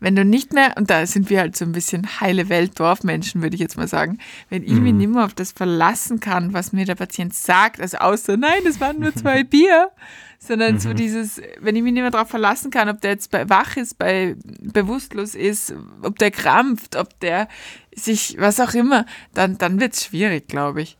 [0.00, 3.54] wenn du nicht mehr, und da sind wir halt so ein bisschen heile Welt-Dorfmenschen, würde
[3.54, 4.18] ich jetzt mal sagen,
[4.48, 4.82] wenn ich mhm.
[4.82, 8.62] mich nicht mehr auf das verlassen kann, was mir der Patient sagt, also außer, nein,
[8.64, 9.90] das waren nur zwei Bier,
[10.38, 10.78] sondern mhm.
[10.80, 13.76] so dieses, wenn ich mich nicht mehr darauf verlassen kann, ob der jetzt bei wach
[13.76, 17.48] ist, bei bewusstlos ist, ob der krampft, ob der
[17.94, 20.98] sich, was auch immer, dann, dann wird es schwierig, glaube ich.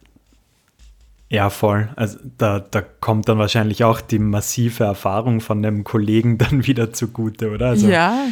[1.33, 1.89] Ja, voll.
[1.97, 6.93] Also da, da kommt dann wahrscheinlich auch die massive Erfahrung von dem Kollegen dann wieder
[6.93, 7.71] zugute, oder?
[7.71, 8.27] Also, ja.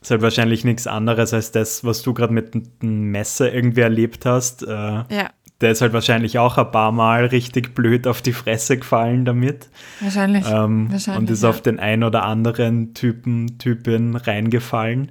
[0.00, 4.24] Ist halt wahrscheinlich nichts anderes als das, was du gerade mit dem Messer irgendwie erlebt
[4.24, 4.62] hast.
[4.62, 5.30] Äh, ja.
[5.60, 9.68] Der ist halt wahrscheinlich auch ein paar Mal richtig blöd auf die Fresse gefallen damit.
[10.00, 10.44] Wahrscheinlich.
[10.48, 11.48] Ähm, wahrscheinlich und ist ja.
[11.48, 15.10] auf den ein oder anderen Typen, Typin reingefallen.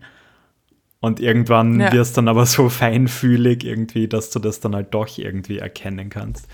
[1.02, 1.92] Und irgendwann ja.
[1.92, 6.48] wirst dann aber so feinfühlig irgendwie, dass du das dann halt doch irgendwie erkennen kannst.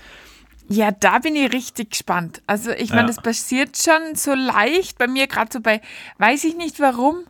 [0.68, 2.42] Ja, da bin ich richtig gespannt.
[2.46, 3.06] Also ich meine, ja.
[3.08, 5.80] das passiert schon so leicht bei mir, gerade so bei,
[6.18, 7.24] weiß ich nicht warum,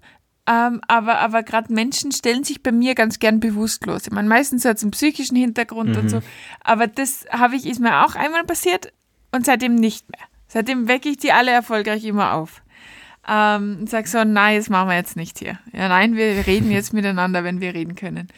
[0.46, 4.06] ähm, aber aber gerade Menschen stellen sich bei mir ganz gern bewusstlos.
[4.06, 5.96] Ich meine, meistens hat es einen psychischen Hintergrund mhm.
[5.96, 6.22] und so,
[6.62, 8.92] aber das habe ich, ist mir auch einmal passiert
[9.30, 10.26] und seitdem nicht mehr.
[10.48, 12.62] Seitdem wecke ich die alle erfolgreich immer auf.
[13.26, 15.58] Ähm, und sage so, nein, das machen wir jetzt nicht hier.
[15.72, 18.28] Ja, nein, wir reden jetzt miteinander, wenn wir reden können.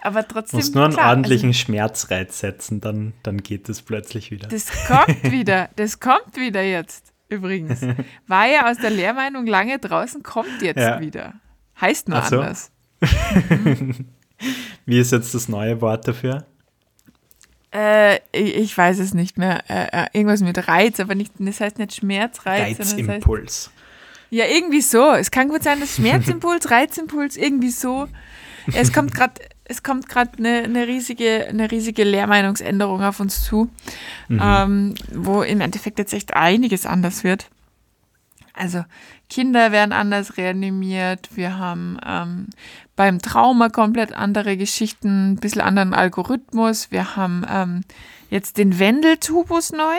[0.00, 0.58] Aber trotzdem.
[0.58, 4.48] Du musst nur einen klar, ordentlichen also, Schmerzreiz setzen, dann, dann geht es plötzlich wieder.
[4.48, 5.70] Das kommt wieder.
[5.76, 7.80] Das kommt wieder jetzt, übrigens.
[8.26, 11.00] War ja aus der Lehrmeinung lange draußen, kommt jetzt ja.
[11.00, 11.34] wieder.
[11.80, 12.40] Heißt nur so.
[12.40, 12.70] anders.
[13.00, 14.06] Mhm.
[14.86, 16.46] Wie ist jetzt das neue Wort dafür?
[17.74, 19.62] Äh, ich, weiß es nicht mehr.
[19.68, 22.78] Äh, äh, irgendwas mit Reiz, aber nicht, das heißt nicht Schmerzreiz.
[22.78, 23.64] Reizimpuls.
[23.64, 23.70] Das heißt,
[24.30, 25.12] ja, irgendwie so.
[25.12, 28.08] Es kann gut sein, dass Schmerzimpuls, Reizimpuls, irgendwie so.
[28.72, 33.68] Es kommt gerade es kommt gerade eine, eine, riesige, eine riesige Lehrmeinungsänderung auf uns zu,
[34.28, 34.40] mhm.
[34.42, 37.50] ähm, wo im Endeffekt jetzt echt einiges anders wird.
[38.54, 38.84] Also
[39.28, 42.46] Kinder werden anders reanimiert, wir haben ähm,
[42.96, 47.82] beim Trauma komplett andere Geschichten, ein bisschen anderen Algorithmus, wir haben ähm,
[48.30, 49.98] jetzt den Wendeltubus neu.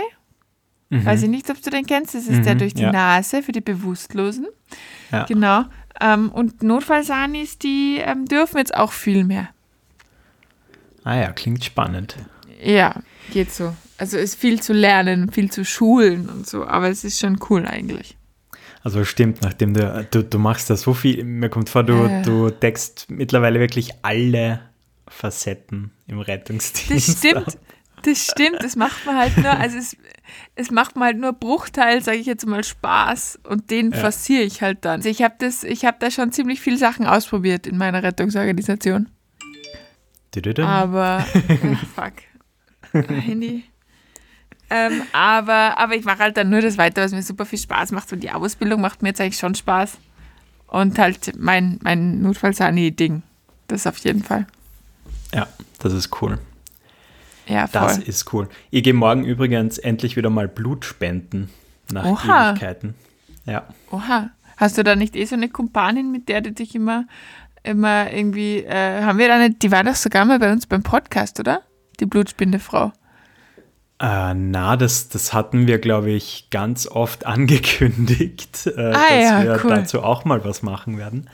[0.90, 1.06] Mhm.
[1.06, 2.92] Weiß ich nicht, ob du den kennst, das ist mhm, der durch die ja.
[2.92, 4.48] Nase für die Bewusstlosen.
[5.12, 5.26] Ja.
[5.26, 5.66] Genau.
[6.00, 9.50] Ähm, und Notfallsanis, die ähm, dürfen jetzt auch viel mehr.
[11.04, 12.16] Ah ja, klingt spannend.
[12.62, 13.76] Ja, geht so.
[13.98, 17.66] Also ist viel zu lernen, viel zu schulen und so, aber es ist schon cool
[17.66, 18.16] eigentlich.
[18.84, 22.22] Also stimmt, nachdem du, du, du machst da so viel, mir kommt vor, du, äh.
[22.22, 24.62] du deckst mittlerweile wirklich alle
[25.08, 27.10] Facetten im Rettungsdienst.
[27.10, 27.58] Das stimmt,
[28.04, 29.96] das stimmt, das macht man halt nur, also es,
[30.56, 33.98] es macht mir halt nur Bruchteil, sage ich jetzt mal, Spaß und den ja.
[33.98, 35.00] forciere ich halt dann.
[35.00, 39.10] Also ich habe hab da schon ziemlich viele Sachen ausprobiert in meiner Rettungsorganisation.
[40.66, 41.26] Aber,
[41.96, 42.14] fuck.
[42.92, 43.64] Handy.
[44.70, 47.92] Ähm, aber, aber ich mache halt dann nur das weiter, was mir super viel Spaß
[47.92, 48.12] macht.
[48.14, 49.98] Und die Ausbildung macht mir jetzt eigentlich schon Spaß.
[50.68, 53.24] Und halt mein, mein Notfallsani-Ding.
[53.68, 54.46] Das auf jeden Fall.
[55.34, 55.48] Ja,
[55.80, 56.40] das ist cool.
[57.50, 57.82] Ja, voll.
[57.82, 58.48] Das ist cool.
[58.70, 61.50] Ich gehe morgen übrigens endlich wieder mal Blut spenden.
[61.92, 62.52] Nach Oha.
[62.52, 62.94] Ewigkeiten.
[63.46, 63.64] Ja.
[63.92, 64.30] Oha.
[64.56, 67.06] Hast du da nicht eh so eine Kumpanin, mit der du dich immer
[67.64, 70.84] immer irgendwie, äh, haben wir da nicht, die war doch sogar mal bei uns beim
[70.84, 71.62] Podcast, oder?
[72.00, 72.94] Die Blutspendefrau.
[74.02, 79.44] Äh, na, das, das hatten wir, glaube ich, ganz oft angekündigt, äh, ah, dass ja,
[79.44, 79.70] wir cool.
[79.70, 81.30] dazu auch mal was machen werden.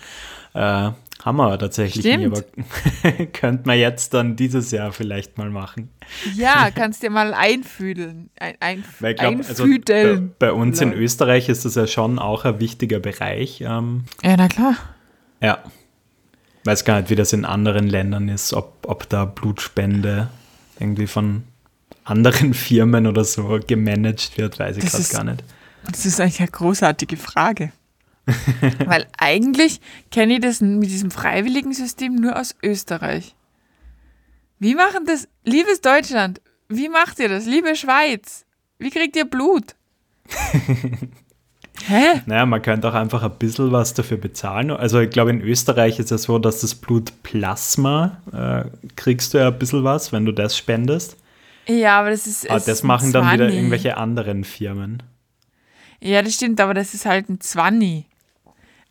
[0.54, 0.92] Äh,
[1.26, 2.20] haben wir tatsächlich Stimmt.
[2.20, 5.90] nie, aber könnte man jetzt dann dieses Jahr vielleicht mal machen.
[6.36, 8.30] Ja, kannst dir mal einfühlen.
[8.40, 12.46] Ein, ein, Weil glaub, also bei, bei, uns in Österreich ist das ja schon auch
[12.46, 13.62] ein wichtiger Bereich.
[13.62, 14.76] Ähm, ja, na klar.
[15.42, 15.64] Ja,
[16.64, 20.30] weiß gar nicht, wie das in anderen Ländern ist, ob, ob da Blutspende
[20.80, 21.44] irgendwie von
[22.04, 25.44] anderen Firmen oder so gemanagt wird, weiß ich gerade gar nicht.
[25.88, 27.72] Das ist eigentlich eine großartige Frage.
[28.86, 29.80] Weil eigentlich
[30.12, 33.36] kenne ich das mit diesem freiwilligen System nur aus Österreich.
[34.60, 38.46] Wie machen das, liebes Deutschland, wie macht ihr das, liebe Schweiz?
[38.80, 39.76] Wie kriegt ihr Blut?
[41.88, 42.22] Hä?
[42.26, 44.72] Naja, man könnte auch einfach ein bisschen was dafür bezahlen.
[44.72, 49.48] Also ich glaube, in Österreich ist es so, dass das Blutplasma, äh, kriegst du ja
[49.50, 51.18] ein bisschen was, wenn du das spendest.
[51.68, 52.50] Ja, aber das ist.
[52.50, 53.56] Aber es das machen dann wieder 20.
[53.56, 55.04] irgendwelche anderen Firmen.
[56.00, 58.06] Ja, das stimmt, aber das ist halt ein 20.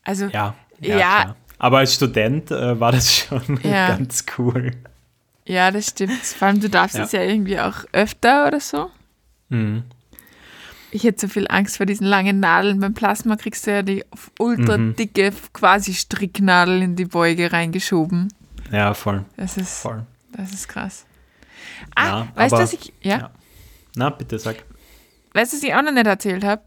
[0.04, 0.54] Also, Ja.
[0.80, 0.96] Ja.
[0.96, 1.36] klar.
[1.58, 3.88] Aber als Student äh, war das schon Ja.
[3.88, 4.72] ganz cool.
[5.46, 6.12] ja, das stimmt.
[6.22, 7.04] Vor allem, du darfst Ja.
[7.04, 8.90] es ja irgendwie auch öfter oder so.
[9.48, 9.84] Mhm.
[10.90, 12.78] Ich hätte so viel Angst vor diesen langen Nadeln.
[12.80, 14.04] Beim Plasma kriegst du ja die
[14.38, 14.94] ultra Mhm.
[14.96, 18.32] dicke, quasi Stricknadel in die Beuge reingeschoben.
[18.70, 19.24] Ja, voll.
[19.36, 20.04] Das ist, voll.
[20.32, 21.04] das ist krass.
[21.96, 23.18] Ah, Ja, weißt du, was ich, ja?
[23.18, 23.30] ja.
[23.96, 24.56] Na, bitte sag.
[25.32, 26.62] Weißt du, was ich auch noch nicht erzählt habe?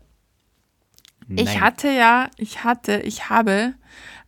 [1.29, 3.73] Ich hatte ja, ich hatte, ich habe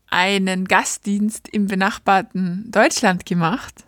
[0.10, 3.86] einen Gastdienst im benachbarten Deutschland gemacht.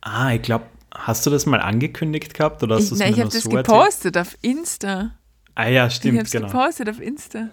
[0.00, 3.16] Ah, ich glaube, hast du das mal angekündigt gehabt oder hast Ich, du es ich
[3.16, 3.66] nur habe das so erzählt?
[3.66, 5.12] gepostet auf Insta.
[5.54, 6.46] Ah ja, ich stimmt, habe es genau.
[6.46, 7.50] gepostet auf Insta.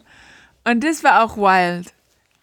[0.64, 1.94] Und das war auch wild.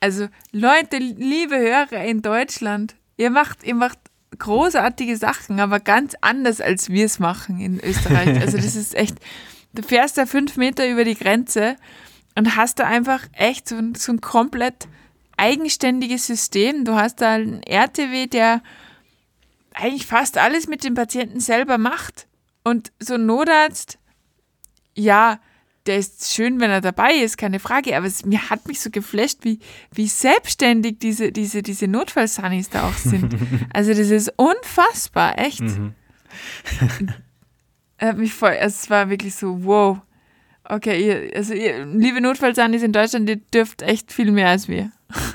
[0.00, 3.98] Also, Leute, liebe Hörer in Deutschland, ihr macht, ihr macht
[4.38, 8.40] großartige Sachen, aber ganz anders, als wir es machen in Österreich.
[8.40, 9.18] Also, das ist echt,
[9.74, 11.76] du fährst da fünf Meter über die Grenze
[12.34, 14.88] und hast da einfach echt so ein, so ein komplett
[15.36, 16.84] eigenständiges System.
[16.84, 18.62] Du hast da einen RTW, der
[19.74, 22.26] eigentlich fast alles mit dem Patienten selber macht.
[22.64, 23.98] Und so ein Notarzt,
[24.94, 25.40] ja,
[25.86, 28.90] der ist schön, wenn er dabei ist, keine Frage, aber es, mir hat mich so
[28.90, 29.58] geflasht, wie,
[29.92, 33.34] wie selbstständig diese, diese, diese Notfallsanis da auch sind.
[33.72, 35.60] also das ist unfassbar, echt.
[35.60, 35.94] Mhm.
[37.98, 39.98] Hat mich voll, es war wirklich so, wow.
[40.74, 44.90] Okay, ihr, also ihr, liebe Notfallsanis in Deutschland, ihr dürft echt viel mehr als wir.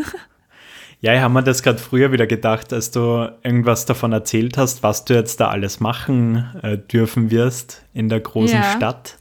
[1.00, 4.82] Ja, ich habe mir das gerade früher wieder gedacht, als du irgendwas davon erzählt hast,
[4.82, 8.64] was du jetzt da alles machen äh, dürfen wirst in der großen Ja.
[8.64, 9.16] Stadt.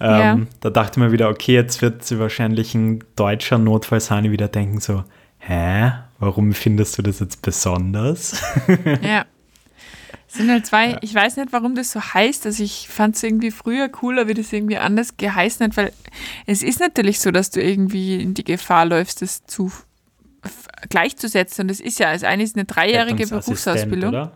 [0.00, 0.32] Ja.
[0.32, 4.48] Ähm, Da dachte ich mir wieder, okay, jetzt wird sie wahrscheinlich ein deutscher Notfallsani wieder
[4.48, 5.04] denken so,
[5.38, 8.42] hä, warum findest du das jetzt besonders?
[9.00, 9.24] Ja.
[10.32, 12.46] Es sind halt zwei, ich weiß nicht, warum das so heißt.
[12.46, 15.92] Also ich fand es irgendwie früher cooler, wie das irgendwie anders geheißen hat, weil
[16.46, 19.70] es ist natürlich so, dass du irgendwie in die Gefahr läufst, das zu
[20.88, 21.64] gleichzusetzen.
[21.64, 24.08] Und das ist ja, als eine ist eine dreijährige Berufsausbildung.
[24.08, 24.32] Oder?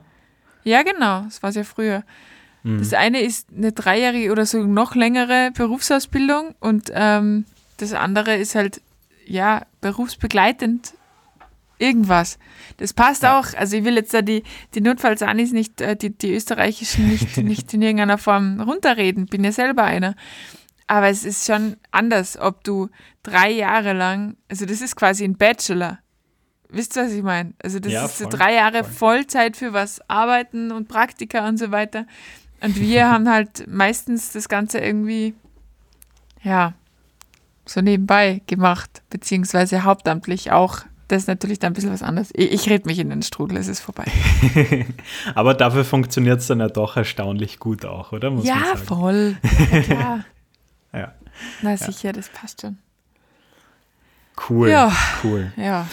[0.64, 2.04] Ja, genau, das war es ja früher.
[2.62, 7.46] Das eine ist eine dreijährige oder so noch längere Berufsausbildung und ähm,
[7.78, 8.82] das andere ist halt,
[9.24, 10.92] ja, berufsbegleitend
[11.78, 12.38] irgendwas.
[12.78, 13.38] Das passt Ja.
[13.38, 13.54] auch.
[13.54, 14.42] Also ich will jetzt da die,
[14.74, 19.26] die Notfallsanis nicht, äh, die, die österreichischen nicht, nicht in irgendeiner Form runterreden.
[19.26, 20.14] Bin ja selber einer.
[20.86, 22.88] Aber es ist schon anders, ob du
[23.22, 25.98] drei Jahre lang, also das ist quasi ein Bachelor.
[26.68, 27.54] Wisst ihr, was ich meine?
[27.62, 28.92] Also das Ja, ist so voll, drei Jahre voll.
[28.92, 32.06] Vollzeit für was arbeiten und Praktika und so weiter.
[32.60, 35.34] Und wir haben halt meistens das Ganze irgendwie,
[36.42, 36.74] ja,
[37.64, 40.78] so nebenbei gemacht, beziehungsweise hauptamtlich auch.
[41.08, 42.30] Das ist natürlich dann ein bisschen was anderes.
[42.34, 44.06] Ich, ich rede mich in den Strudel, es ist vorbei.
[45.34, 48.30] Aber dafür funktioniert es dann ja doch erstaunlich gut auch, oder?
[48.30, 49.36] Muss ja, voll.
[49.72, 50.24] Ja, klar.
[50.92, 51.14] Ja.
[51.62, 52.78] Na sicher, das passt schon.
[54.48, 54.92] Cool, Ja.
[55.22, 55.52] cool.
[55.56, 55.86] Ja.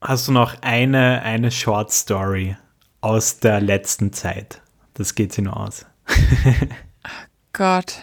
[0.00, 2.56] Hast du noch eine, eine Short Story
[3.00, 4.60] aus der letzten Zeit?
[4.94, 5.86] Das geht sie nur aus.
[7.52, 7.96] Gott.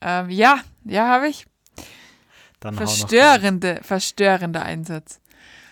[0.00, 1.46] Ähm, ja, ja, habe ich.
[2.64, 5.20] Dann Verstörende, verstörender Einsatz.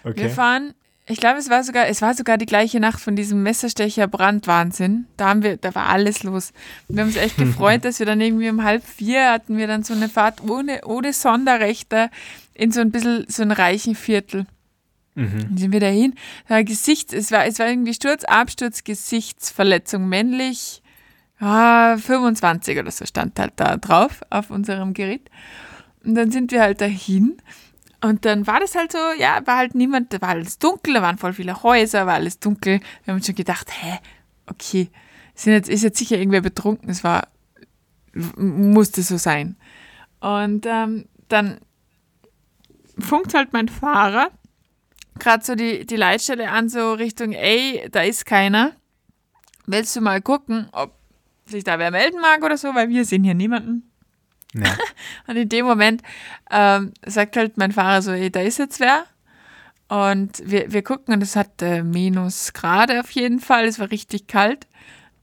[0.05, 0.15] rein.
[0.17, 0.29] Wir Okay.
[0.35, 0.75] fahren,
[1.07, 5.07] ich glaube, es war sogar, es war sogar die gleiche Nacht von diesem Messerstecher Brandwahnsinn.
[5.17, 6.53] Da haben wir, da war alles los.
[6.89, 9.83] Wir haben uns echt gefreut, dass wir dann irgendwie um halb vier hatten wir dann
[9.83, 12.11] so eine Fahrt ohne, ohne Sonderrechte
[12.55, 14.47] in so ein bisschen so ein reichen Viertel.
[15.15, 15.39] Mhm.
[15.41, 16.15] Dann sind wir dahin.
[16.49, 20.83] Da war Gesicht, es war, es war irgendwie Sturz, Absturz, Gesichtsverletzung männlich.
[21.41, 25.29] Ah, 25 oder so stand halt da drauf auf unserem Gerät.
[26.05, 27.37] Und dann sind wir halt dahin.
[28.01, 31.03] Und dann war das halt so, ja, war halt niemand, da war alles dunkel, da
[31.03, 32.81] waren voll viele Häuser, war alles dunkel.
[33.05, 33.99] Wir haben uns schon gedacht, hä,
[34.47, 34.91] okay,
[35.35, 37.29] sind jetzt, ist jetzt sicher irgendwer betrunken, es war,
[38.37, 39.57] musste so sein.
[40.21, 41.61] Und ähm, dann
[42.99, 44.31] funkt halt mein Fahrer
[45.19, 48.73] gerade so die, die Leitstelle an, so Richtung, ey, da ist keiner.
[49.67, 50.95] Willst du mal gucken, ob
[51.47, 53.92] sich da wer melden mag oder so, weil wir sehen hier niemanden.
[54.55, 54.77] Ja.
[55.27, 56.03] Und in dem Moment
[56.51, 59.05] ähm, sagt halt mein Fahrer so, ey, da ist jetzt wer.
[59.89, 64.27] Und wir, wir gucken und es hat äh, Minusgrade auf jeden Fall, es war richtig
[64.27, 64.67] kalt.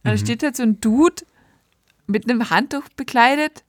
[0.04, 1.24] Und da steht halt so ein Dude
[2.06, 3.64] mit einem Handtuch bekleidet,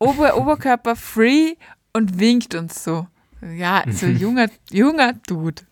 [0.00, 1.54] Ober Oberkörper free
[1.92, 3.06] und winkt uns so.
[3.56, 5.62] Ja, so ein junger, junger Dude.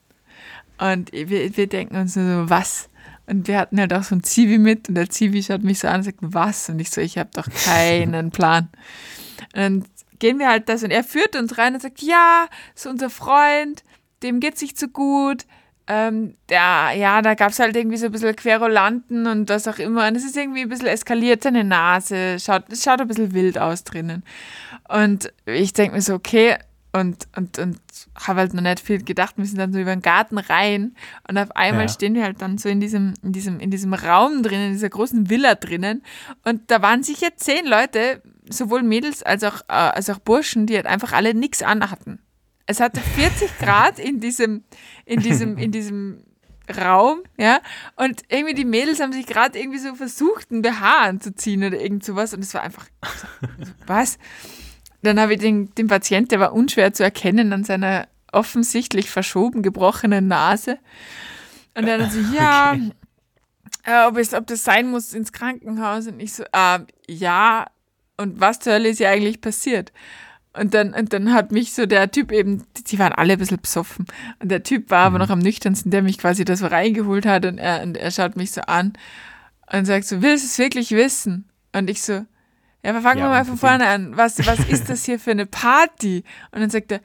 [0.78, 2.88] Und wir, wir denken uns so, was?
[3.26, 5.88] Und wir hatten halt auch so ein Zivi mit und der Zivi schaut mich so
[5.88, 6.68] an und sagt, was?
[6.68, 8.68] Und ich so, ich habe doch keinen Plan.
[9.54, 9.84] Und dann
[10.18, 13.82] gehen wir halt das und er führt uns rein und sagt, ja, ist unser Freund,
[14.22, 15.44] dem geht's nicht so gut.
[15.86, 19.78] ähm, ja, ja, da gab es halt irgendwie so ein bisschen Querulanten und was auch
[19.78, 20.08] immer.
[20.08, 22.38] Und es ist irgendwie ein bisschen eskaliert, seine Nase.
[22.40, 24.22] Schaut, es schaut ein bisschen wild aus drinnen.
[24.88, 26.56] Und ich denke mir so, okay,
[26.94, 27.80] und, und, und
[28.14, 29.34] habe halt noch nicht viel gedacht.
[29.36, 30.94] Wir sind dann so über den Garten rein
[31.28, 31.88] und auf einmal ja.
[31.88, 34.90] stehen wir halt dann so in diesem, in, diesem, in diesem Raum drinnen, in dieser
[34.90, 36.04] großen Villa drinnen.
[36.44, 40.76] Und da waren sicher zehn Leute, sowohl Mädels als auch, äh, als auch Burschen, die
[40.76, 42.20] halt einfach alle nichts anhatten.
[42.66, 44.62] Es hatte 40 Grad in diesem,
[45.04, 46.22] in diesem, in diesem
[46.80, 47.60] Raum, ja,
[47.96, 52.04] und irgendwie die Mädels haben sich gerade irgendwie so versucht, ein BH anzuziehen oder irgend
[52.04, 52.86] sowas und es war einfach,
[53.86, 54.16] was?
[55.04, 59.62] Dann habe ich den, den Patient, der war unschwer zu erkennen an seiner offensichtlich verschoben
[59.62, 60.78] gebrochenen Nase.
[61.74, 62.90] Und dann so, ja, okay.
[63.84, 66.06] äh, ob, es, ob das sein muss ins Krankenhaus.
[66.06, 67.66] Und ich so, äh, ja,
[68.16, 69.92] und was zur Hölle ist ja eigentlich passiert?
[70.56, 73.60] Und dann, und dann hat mich so der Typ eben, die waren alle ein bisschen
[73.60, 74.06] besoffen.
[74.40, 75.16] Und der Typ war mhm.
[75.16, 77.44] aber noch am nüchternsten, der mich quasi da so reingeholt hat.
[77.44, 78.92] Und er, und er schaut mich so an
[79.72, 81.48] und sagt so, willst du es wirklich wissen?
[81.72, 82.24] Und ich so,
[82.84, 84.16] ja, aber fangen ja, wir mal von vorne an.
[84.16, 86.22] Was, was ist das hier für eine Party?
[86.52, 87.00] Und dann sagt er,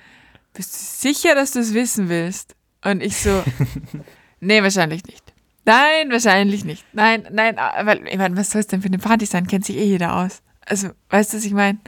[0.53, 2.55] bist du sicher, dass du es wissen willst?
[2.83, 3.43] Und ich so,
[4.41, 5.33] nee, wahrscheinlich nicht.
[5.63, 6.83] Nein, wahrscheinlich nicht.
[6.91, 9.47] Nein, nein, ah, weil, ich meine, was soll es denn für eine Party sein?
[9.47, 10.41] Kennt sich eh jeder aus.
[10.65, 11.79] Also, weißt du, was ich meine?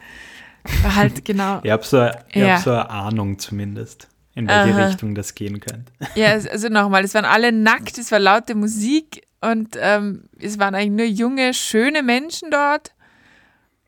[0.84, 1.60] Halt, genau.
[1.63, 2.54] ihr habt so, ihr ja.
[2.54, 4.88] habt so eine Ahnung zumindest, in welche Aha.
[4.88, 5.91] Richtung das gehen könnte.
[6.15, 10.75] Ja, also nochmal, es waren alle nackt, es war laute Musik und ähm, es waren
[10.75, 12.93] eigentlich nur junge, schöne Menschen dort.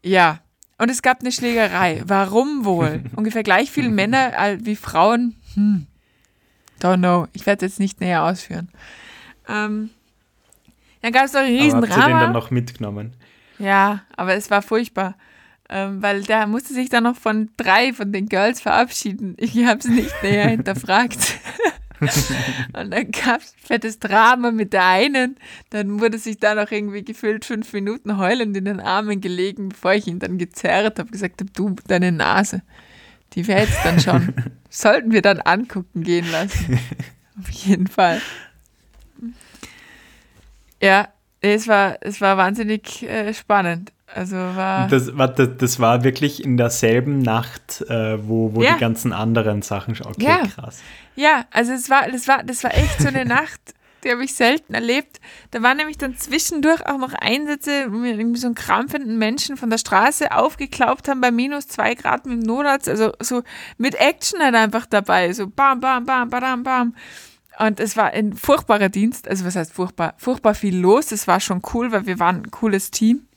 [0.03, 0.39] Ja.
[0.77, 2.01] Und es gab eine Schlägerei.
[2.05, 3.03] Warum wohl?
[3.15, 5.35] Ungefähr gleich viele Männer wie Frauen.
[5.55, 5.87] Hm.
[6.81, 7.27] Don't know.
[7.33, 8.69] Ich werde es jetzt nicht näher ausführen.
[9.47, 9.89] Ähm,
[11.01, 12.07] dann gab es noch einen riesen aber habt Drama.
[12.07, 13.13] den dann noch mitgenommen?
[13.59, 15.15] Ja, aber es war furchtbar.
[15.69, 19.35] Ähm, weil der musste sich dann noch von drei von den Girls verabschieden.
[19.37, 21.39] Ich habe es nicht näher hinterfragt.
[22.73, 25.37] und dann gab es fettes Drama mit der einen.
[25.69, 29.93] Dann wurde sich da noch irgendwie gefühlt fünf Minuten heulend in den Armen gelegen, bevor
[29.93, 32.61] ich ihn dann gezerrt habe, gesagt habe, du, deine Nase,
[33.33, 34.33] die wäre jetzt dann schon,
[34.69, 36.79] sollten wir dann angucken gehen lassen.
[37.39, 38.21] Auf jeden Fall.
[40.81, 41.07] Ja,
[41.41, 43.91] es war, es war wahnsinnig äh, spannend.
[44.15, 48.73] Also war das, warte, das war wirklich in derselben Nacht, äh, wo, wo ja.
[48.73, 50.07] die ganzen anderen Sachen schon.
[50.07, 50.43] Okay, ja.
[50.47, 50.81] krass.
[51.15, 53.73] Ja, also es war, das war, das war echt so eine Nacht,
[54.03, 55.19] die habe ich selten erlebt.
[55.51, 59.57] Da waren nämlich dann zwischendurch auch noch Einsätze, wo wir irgendwie so einen krampfenden Menschen
[59.57, 62.89] von der Straße aufgeklaubt haben bei minus zwei Grad mit dem Notarzt.
[62.89, 63.43] Also so
[63.77, 65.31] mit Action halt einfach dabei.
[65.33, 66.95] So bam, bam, bam, bam, bam.
[67.59, 69.27] Und es war ein furchtbarer Dienst.
[69.27, 70.15] Also was heißt furchtbar?
[70.17, 71.11] Furchtbar viel los.
[71.11, 73.27] Es war schon cool, weil wir waren ein cooles Team.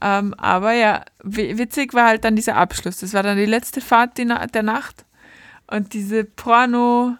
[0.00, 2.98] Ähm, aber ja, witzig war halt dann dieser Abschluss.
[2.98, 5.04] Das war dann die letzte Fahrt der Nacht.
[5.72, 7.16] Und diese Porno,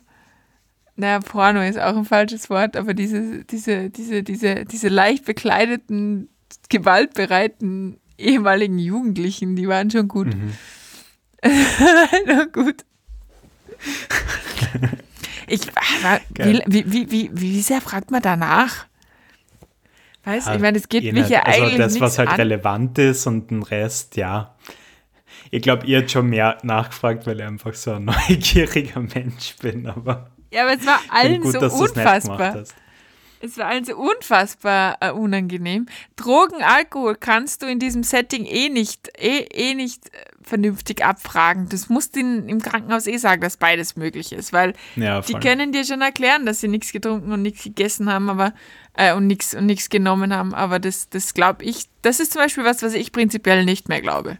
[0.97, 6.29] naja, Porno ist auch ein falsches Wort, aber diese, diese, diese, diese, diese leicht bekleideten,
[6.69, 10.29] gewaltbereiten ehemaligen Jugendlichen, die waren schon gut.
[10.35, 10.53] Mhm.
[12.53, 12.85] gut.
[15.49, 15.67] Ich,
[16.37, 18.87] wie, wie, wie, wie sehr fragt man danach?
[20.25, 22.37] Weißt du, ich meine, es geht eh mich ja also eigentlich das, was halt an.
[22.37, 24.52] relevant ist und den Rest, ja.
[25.55, 29.87] Ich glaube, ihr habt schon mehr nachgefragt, weil ich einfach so ein neugieriger Mensch bin,
[29.87, 30.31] aber.
[30.51, 32.65] Ja, aber es war allen gut, so unfassbar.
[33.41, 35.87] Es war allen so unfassbar äh, unangenehm.
[36.17, 41.69] Drogen, Alkohol kannst du in diesem Setting eh nicht, eh, eh nicht äh, vernünftig abfragen.
[41.69, 45.73] Das musst du im Krankenhaus eh sagen, dass beides möglich ist, weil ja, die können
[45.73, 48.55] dir schon erklären, dass sie nichts getrunken und nichts gegessen haben, aber
[48.95, 50.55] äh, und nichts und nichts genommen haben.
[50.55, 54.01] Aber das, das glaube ich, das ist zum Beispiel was, was ich prinzipiell nicht mehr
[54.01, 54.39] glaube.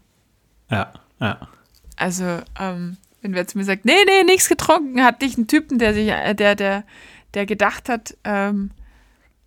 [0.73, 1.49] Ja, ja.
[1.97, 5.79] Also, ähm, wenn wer zu mir sagt, nee, nee, nichts getrunken, hatte ich einen Typen,
[5.79, 6.85] der sich, äh, der, der,
[7.35, 8.73] der gedacht hat, ähm,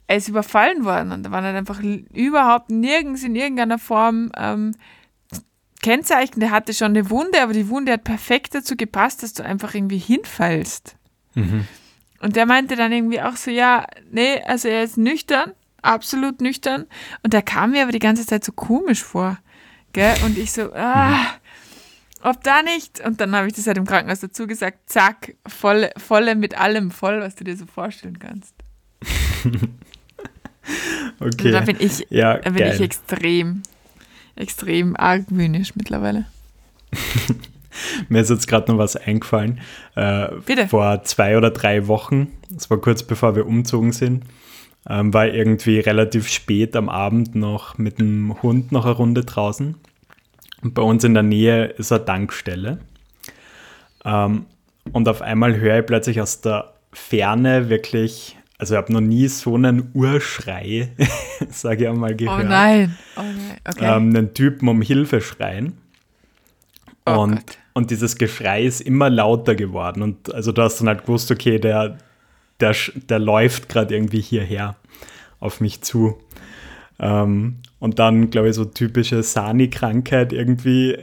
[0.08, 4.74] er ist überfallen worden und da waren halt einfach überhaupt nirgends in irgendeiner Form ähm,
[5.82, 6.40] Kennzeichen.
[6.40, 9.74] Der hatte schon eine Wunde, aber die Wunde hat perfekt dazu gepasst, dass du einfach
[9.74, 10.96] irgendwie hinfällst.
[11.34, 11.68] Mhm.
[12.22, 16.86] Und der meinte dann irgendwie auch so, ja, nee, also er ist nüchtern, absolut nüchtern.
[17.24, 19.38] Und der kam mir aber die ganze Zeit so komisch vor.
[19.96, 20.14] Gell?
[20.26, 21.26] Und ich so, ah,
[22.22, 23.00] ob da nicht.
[23.00, 26.92] Und dann habe ich das halt im Krankenhaus dazu gesagt, zack, volle, volle mit allem
[26.92, 28.54] voll, was du dir so vorstellen kannst.
[31.22, 31.50] okay.
[31.50, 33.64] da bin ich, ja, da bin ich extrem,
[34.36, 36.26] extrem argwöhnisch mittlerweile.
[38.10, 39.62] Mir ist jetzt gerade noch was eingefallen.
[39.96, 40.68] Äh, Bitte.
[40.68, 44.26] Vor zwei oder drei Wochen, das war kurz bevor wir umzogen sind,
[44.90, 49.76] ähm, war irgendwie relativ spät am Abend noch mit dem Hund noch eine Runde draußen.
[50.62, 52.80] Und bei uns in der Nähe ist eine Tankstelle.
[54.04, 54.46] Ähm,
[54.94, 59.28] und auf einmal höre ich plötzlich aus der Ferne wirklich, also ich habe noch nie
[59.28, 60.90] so einen Urschrei,
[61.50, 62.46] sage ich einmal, Oh gehört.
[62.48, 62.96] nein.
[63.18, 63.58] Oh nein.
[63.68, 63.86] Okay.
[63.98, 65.78] Ähm, einen Typen um Hilfe schreien.
[67.08, 67.58] Oh und, Gott.
[67.74, 70.02] und dieses Geschrei ist immer lauter geworden.
[70.02, 71.98] Und also du hast dann halt gewusst, okay, der,
[72.60, 72.76] der,
[73.10, 74.76] der läuft gerade irgendwie hierher
[75.40, 76.18] auf mich zu.
[77.00, 80.98] Ähm, und dann, glaube ich, so typische Sani-Krankheit irgendwie,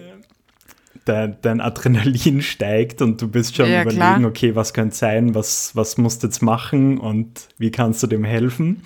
[1.05, 4.25] dein, dein Adrenalin steigt und du bist schon Ja, überlegen, klar.
[4.25, 8.25] okay, was könnte sein, was, was musst du jetzt machen und wie kannst du dem
[8.25, 8.83] helfen?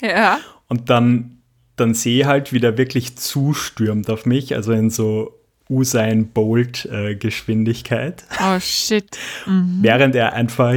[0.00, 0.38] ja.
[0.68, 1.38] Und dann,
[1.76, 8.24] dann sehe ich halt, wie der wirklich zustürmt auf mich, also in so Usain Bolt-Geschwindigkeit,
[8.40, 9.16] Oh shit.
[9.46, 10.74] während er einfach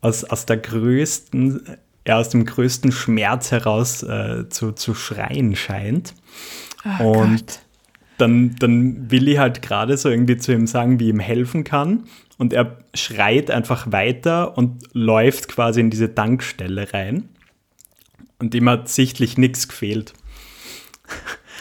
[0.00, 6.14] aus, aus der größten, er aus dem größten Schmerz heraus äh, zu, zu schreien scheint.
[7.00, 7.60] Oh Und Gott.
[8.18, 11.64] dann, dann will ich halt gerade so irgendwie zu ihm sagen, wie ich ihm helfen
[11.64, 12.04] kann.
[12.38, 17.28] Und er schreit einfach weiter und läuft quasi in diese Tankstelle rein.
[18.38, 20.12] Und ihm hat sichtlich nichts gefehlt.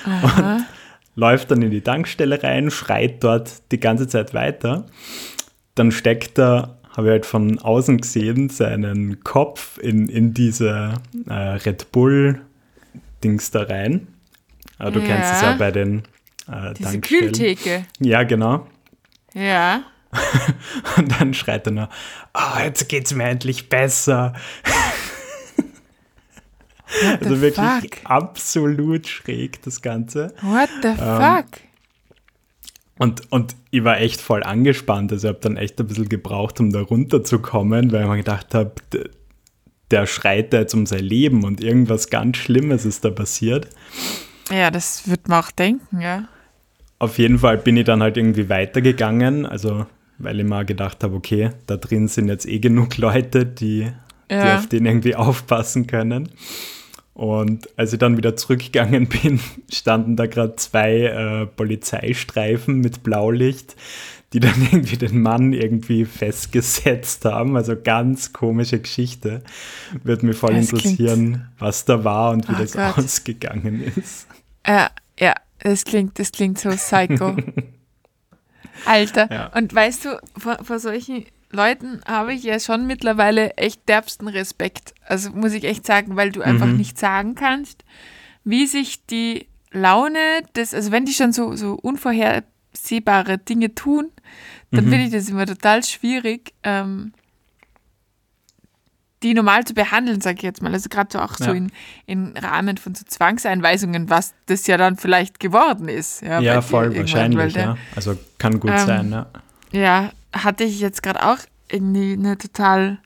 [0.06, 0.60] Aha.
[1.16, 4.86] Läuft dann in die Tankstelle rein, schreit dort die ganze Zeit weiter.
[5.74, 10.96] Dann steckt er, habe ich halt von außen gesehen, seinen Kopf in, in diese
[11.30, 14.08] äh, Red Bull-Dings da rein.
[14.80, 15.52] Aber du kennst es Ja.
[15.52, 16.00] ja bei den
[16.52, 17.00] äh, Diese.
[17.00, 17.86] Kühltheke.
[18.00, 18.68] Ja, genau.
[19.34, 19.84] Ja.
[20.98, 21.90] Und dann schreit er nur,
[22.34, 24.34] oh, jetzt geht's mir endlich besser.
[27.22, 28.00] Also wirklich fuck?
[28.06, 30.34] absolut schräg, das Ganze.
[30.42, 31.46] What the Ähm, fuck?
[33.00, 35.12] Und, und ich war echt voll angespannt.
[35.12, 38.54] Also ich habe dann echt ein bisschen gebraucht, um da runterzukommen, weil ich mir gedacht
[38.54, 38.72] habe,
[39.92, 43.68] der schreit da jetzt um sein Leben und irgendwas ganz Schlimmes ist da passiert.
[44.52, 46.28] Ja, das wird man auch denken, ja.
[47.00, 49.86] Auf jeden Fall bin ich dann halt irgendwie weitergegangen, also
[50.18, 53.92] weil ich mal gedacht habe, okay, da drin sind jetzt eh genug Leute, die,
[54.32, 54.56] die Ja.
[54.56, 56.30] auf den irgendwie aufpassen können.
[57.18, 59.40] Und als ich dann wieder zurückgegangen bin,
[59.74, 63.76] standen da gerade zwei äh, Polizeistreifen mit Blaulicht,
[64.34, 67.56] die dann irgendwie den Mann irgendwie festgesetzt haben.
[67.58, 69.42] Also ganz komische Geschichte.
[70.04, 72.98] Würde mich voll Das klingt- interessieren, was da war und wie Oh das Gott.
[73.00, 74.28] ausgegangen ist.
[74.62, 74.86] Äh,
[75.20, 77.36] ja, das klingt, das klingt so psycho.
[78.86, 79.28] Alter.
[79.32, 79.48] Ja.
[79.58, 81.26] Und weißt du, vor, vor solchen
[81.58, 84.94] Leuten habe ich ja schon mittlerweile echt derbsten Respekt.
[85.06, 86.78] Also muss ich echt sagen, weil du einfach Mhm.
[86.78, 87.84] nicht sagen kannst,
[88.46, 90.20] wie sich die Laune
[90.56, 94.10] des, also wenn die schon so, so unvorhersehbare Dinge tun,
[94.72, 94.90] dann Mhm.
[94.90, 97.12] finde ich das immer total schwierig, ähm,
[99.24, 100.72] die normal zu behandeln, sage ich jetzt mal.
[100.72, 101.54] Also gerade so auch so Ja.
[101.54, 101.72] in,
[102.06, 106.22] in Rahmen von so Zwangseinweisungen, was das ja dann vielleicht geworden ist.
[106.22, 107.78] Ja, Ja, voll wahrscheinlich, der- ja.
[107.96, 109.28] Also kann gut Ähm, sein, ja.
[109.72, 113.00] ja, hatte ich jetzt gerade auch irgendwie eine total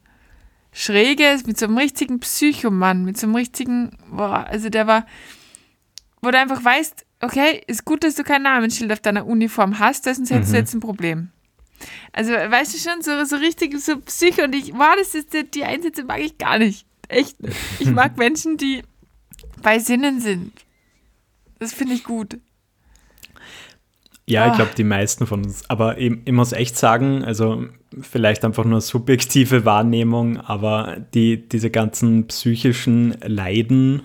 [0.73, 5.05] schräge, mit so einem richtigen Psychomann, mit so einem richtigen, boah, also der war,
[6.21, 10.05] wo du einfach weißt, okay, ist gut, dass du kein Namensschild auf deiner Uniform hast,
[10.05, 10.53] sonst hättest Mhm.
[10.53, 11.29] du jetzt ein Problem.
[12.13, 15.49] Also, weißt du schon, so, so richtig so Psycho und ich, boah, das ist, die-
[15.49, 16.85] die Einsätze mag ich gar nicht.
[17.07, 17.41] Echt.
[17.41, 17.55] nicht.
[17.79, 18.83] Ich mag Menschen, die
[19.63, 20.53] bei Sinnen sind.
[21.59, 22.39] Das finde ich gut.
[24.31, 24.55] Ja, ich Ah.
[24.55, 25.63] glaube, die meisten von uns.
[25.69, 27.65] Aber ich, ich muss echt sagen, also
[28.01, 34.01] vielleicht einfach nur subjektive Wahrnehmung, aber die, diese ganzen psychischen Leiden,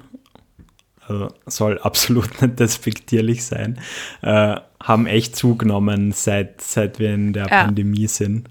[1.07, 3.79] also soll absolut nicht despektierlich sein,
[4.23, 7.65] äh, haben echt zugenommen, seit, seit wir in der Ja.
[7.65, 8.49] Pandemie sind.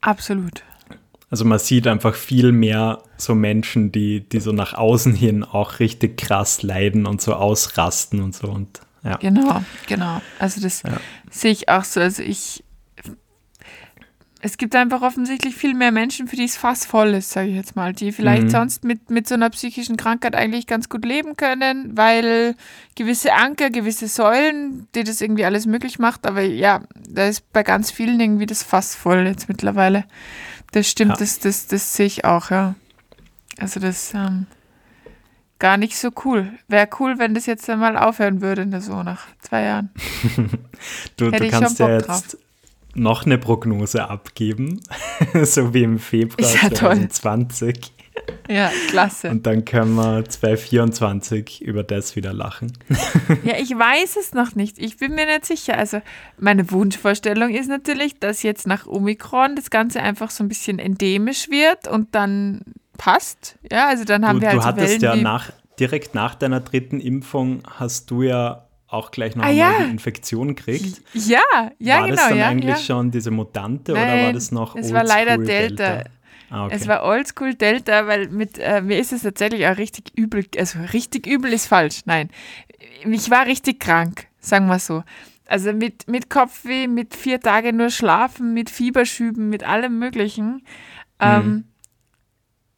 [0.00, 0.62] Absolut.
[1.30, 5.78] Also man sieht einfach viel mehr so Menschen, die, die so nach außen hin auch
[5.78, 8.48] richtig krass leiden und so ausrasten und so.
[8.48, 9.16] Und ja.
[9.16, 10.20] Genau, genau.
[10.38, 10.98] Also das Ja.
[11.30, 12.00] sehe ich auch so.
[12.00, 12.62] Also ich,
[14.42, 17.56] es gibt einfach offensichtlich viel mehr Menschen, für die es fast voll ist, sage ich
[17.56, 18.50] jetzt mal, die vielleicht Mhm.
[18.50, 22.54] sonst mit, mit so einer psychischen Krankheit eigentlich ganz gut leben können, weil
[22.96, 26.26] gewisse Anker, gewisse Säulen, die das irgendwie alles möglich macht.
[26.26, 30.04] Aber ja, da ist bei ganz vielen irgendwie das Fass voll jetzt mittlerweile.
[30.72, 31.16] Das stimmt, Ja.
[31.18, 32.76] das, das, das sehe ich auch, ja.
[33.58, 34.46] Also das ähm,
[35.60, 36.52] gar nicht so cool.
[36.66, 39.90] Wäre cool, wenn das jetzt einmal aufhören würde, so nach zwei Jahren.
[41.18, 42.38] Du, du kannst ja jetzt
[42.94, 44.80] noch eine Prognose abgeben,
[45.42, 47.08] so wie im Februar ja toll.
[47.08, 47.92] 2020.
[48.48, 49.30] Ja, klasse.
[49.30, 52.72] Und dann können wir 2024 über das wieder lachen.
[53.44, 54.78] Ja, ich weiß es noch nicht.
[54.78, 55.78] Ich bin mir nicht sicher.
[55.78, 56.00] Also
[56.38, 61.48] meine Wunschvorstellung ist natürlich, dass jetzt nach Omikron das Ganze einfach so ein bisschen endemisch
[61.48, 62.62] wird und dann
[63.00, 63.58] passt.
[63.72, 66.60] Ja, also dann haben Du, wir halt du hattest Wellen ja nach, direkt nach deiner
[66.60, 69.72] dritten Impfung hast du ja auch gleich noch Ah, ja.
[69.84, 71.00] die Infektion gekriegt.
[71.14, 71.38] Ja,
[71.78, 72.48] ja, war genau, das dann ja.
[72.48, 72.76] eigentlich ja.
[72.76, 76.04] schon diese Mutante oder war Nein, das noch Es war leider Oldschool Delta.
[76.50, 76.74] Ah, okay.
[76.76, 80.44] Es war Oldschool Delta, weil mit äh, mir ist es tatsächlich auch richtig übel.
[80.58, 82.00] Also richtig übel ist falsch.
[82.04, 82.28] Nein,
[83.08, 85.04] ich war richtig krank, sagen wir so.
[85.46, 90.62] Also mit, mit Kopfweh, mit vier Tage nur schlafen, mit Fieberschüben, mit allem Möglichen.
[91.18, 91.64] Ähm,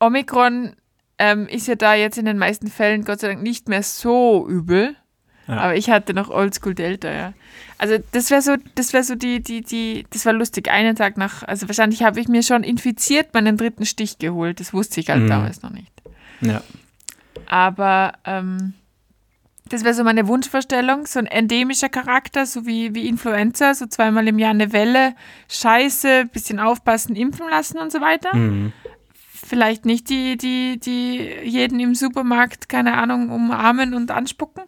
[0.03, 0.73] Omikron
[1.19, 4.47] ähm, ist ja da jetzt in den meisten Fällen Gott sei Dank nicht mehr so
[4.49, 4.97] übel.
[5.49, 5.59] Ja.
[5.59, 7.33] Aber ich hatte noch Oldschool Delta, ja.
[7.79, 10.71] Also das wäre so, das wäre so die, die, die, das war lustig.
[10.71, 14.61] Einen Tag nach, also wahrscheinlich habe ich mir schon infiziert meinen dritten Stich geholt.
[14.61, 15.29] Das wusste ich halt Mhm.
[15.29, 15.93] damals noch nicht.
[16.41, 16.63] ja.
[17.47, 18.75] Aber ähm,
[19.69, 24.27] das wäre so meine Wunschvorstellung, so ein endemischer Charakter, so wie, wie Influenza, so zweimal
[24.29, 25.15] im Jahr eine Welle,
[25.49, 28.35] Scheiße, bisschen aufpassen, impfen lassen und so weiter.
[28.35, 28.73] Mhm.
[29.53, 34.63] Vielleicht nicht die, die, die jeden im Supermarkt, keine Ahnung, umarmen und anspucken.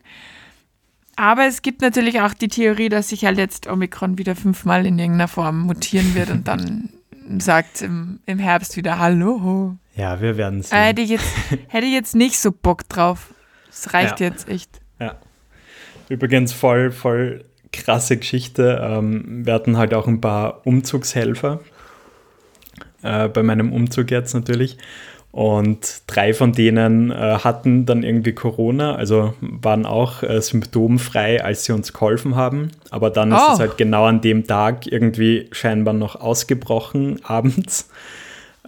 [1.16, 4.98] Aber es gibt natürlich auch die Theorie, dass sich halt jetzt Omikron wieder fünfmal in
[4.98, 6.90] irgendeiner Form mutieren wird und dann
[7.38, 9.74] sagt im, im Herbst wieder Hallo.
[9.96, 10.62] ja, wir werden.
[10.70, 11.32] Äh, hätte, ich jetzt,
[11.68, 13.32] hätte ich jetzt nicht so Bock drauf.
[13.68, 14.26] Das reicht Ja.
[14.26, 14.82] jetzt echt.
[15.00, 15.14] Ja.
[16.10, 18.86] Übrigens voll, voll krasse Geschichte.
[18.86, 21.60] Ähm, wir hatten halt auch ein paar Umzugshelfer
[23.04, 24.76] äh, bei meinem Umzug jetzt natürlich.
[25.30, 31.64] Und drei von denen äh, hatten dann irgendwie Corona, also waren auch äh, symptomfrei, als
[31.64, 32.70] sie uns geholfen haben.
[32.90, 33.52] Aber dann ist Oh.
[33.54, 37.90] es halt genau an dem Tag irgendwie scheinbar noch ausgebrochen abends.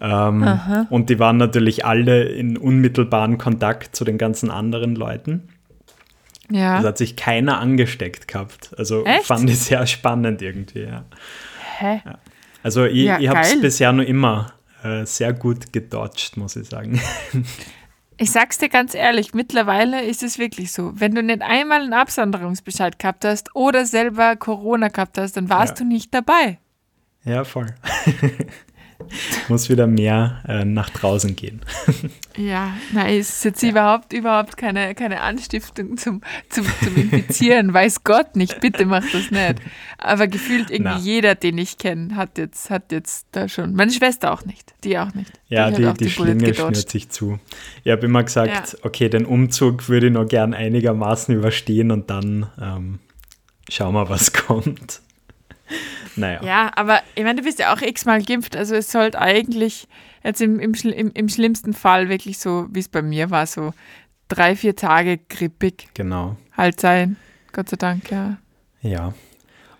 [0.00, 0.60] Ähm,
[0.90, 5.48] und die waren natürlich alle in unmittelbaren Kontakt zu den ganzen anderen Leuten.
[6.50, 6.80] Ja.
[6.80, 8.72] Es hat sich keiner angesteckt gehabt.
[8.76, 9.26] Also Echt?
[9.26, 11.04] fand ich sehr spannend irgendwie, ja.
[11.78, 12.02] Hä?
[12.66, 14.52] Also ich, Ja, ich habe es bisher nur immer
[14.82, 17.00] äh, sehr gut gedodged, muss ich sagen.
[18.18, 20.90] Ich sag's dir ganz ehrlich, mittlerweile ist es wirklich so.
[20.94, 25.78] Wenn du nicht einmal einen Absonderungsbescheid gehabt hast oder selber Corona gehabt hast, dann warst
[25.78, 25.84] Ja.
[25.84, 26.58] du nicht dabei.
[27.24, 27.66] ja, voll.
[29.48, 31.60] muss wieder mehr äh, nach draußen gehen.
[32.36, 37.72] Ja, nein, es ist jetzt überhaupt, überhaupt keine, keine Anstiftung zum, zum, zum Infizieren.
[37.72, 39.56] Weiß Gott nicht, bitte mach das nicht.
[39.98, 40.98] Aber gefühlt irgendwie Na.
[40.98, 43.74] jeder, den ich kenne, hat jetzt, hat jetzt da schon.
[43.74, 45.32] Meine Schwester auch nicht, die auch nicht.
[45.48, 47.38] Ja, die, auch die, Bullet Schlinge schnürt sich zu.
[47.84, 52.46] Ich habe immer gesagt, okay, den Umzug würde ich noch gern einigermaßen überstehen und dann
[52.60, 52.98] ähm,
[53.68, 55.00] schauen wir, was kommt.
[56.16, 56.42] Naja.
[56.42, 59.86] Ja, aber ich meine, du bist ja auch x-mal geimpft, also es sollte eigentlich
[60.24, 63.72] jetzt im, im, im, im schlimmsten Fall wirklich so, wie es bei mir war, so
[64.28, 66.36] drei, vier Tage grippig Genau.
[66.56, 67.16] halt sein.
[67.52, 68.38] Gott sei Dank, ja.
[68.80, 69.14] Ja.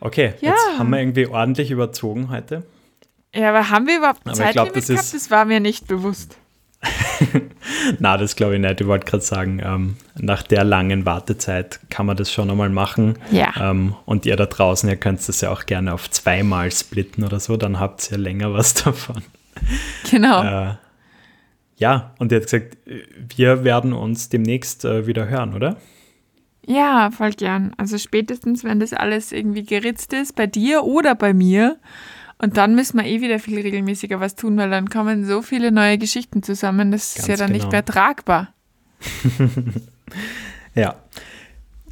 [0.01, 0.51] Okay, Ja.
[0.51, 2.64] jetzt haben wir irgendwie ordentlich überzogen heute.
[3.34, 5.05] Ja, aber haben wir überhaupt glaub, Zeitlimit das gehabt?
[5.05, 6.37] ist- Das war mir nicht bewusst.
[7.99, 8.81] Na, das glaube ich nicht.
[8.81, 13.18] Ich wollte gerade sagen, ähm, nach der langen Wartezeit kann man das schon einmal machen.
[13.31, 13.53] Ja.
[13.59, 17.41] Ähm, und ihr da draußen, ihr könnt das ja auch gerne auf zweimal splitten oder
[17.41, 19.22] so, dann habt ihr länger was davon.
[20.11, 20.43] Genau.
[20.43, 20.74] Äh,
[21.79, 22.77] ja, und ihr habt gesagt,
[23.37, 25.77] wir werden uns demnächst äh, wieder hören, oder?
[26.66, 27.72] Ja, voll gern.
[27.77, 31.79] Also spätestens, wenn das alles irgendwie geritzt ist, bei dir oder bei mir.
[32.39, 35.72] Und dann müssen wir eh wieder viel regelmäßiger was tun, weil dann kommen so viele
[35.72, 36.91] neue Geschichten zusammen.
[36.93, 37.72] Das ist Ganz ja dann nicht genau.
[37.72, 38.49] mehr tragbar.
[40.74, 40.97] Ja.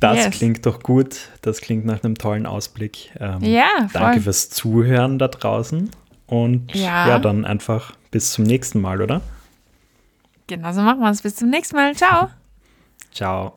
[0.00, 0.30] Das Yes.
[0.36, 1.16] klingt doch gut.
[1.40, 3.10] Das klingt nach einem tollen Ausblick.
[3.18, 3.88] Ähm, Ja, voll.
[3.94, 5.88] Danke fürs Zuhören da draußen.
[6.26, 7.08] Und Ja.
[7.08, 9.22] ja, dann einfach bis zum nächsten Mal, oder?
[10.46, 11.22] Genau so machen wir es.
[11.22, 11.94] Bis zum nächsten Mal.
[11.94, 12.28] Ciao.
[13.12, 13.56] Ciao.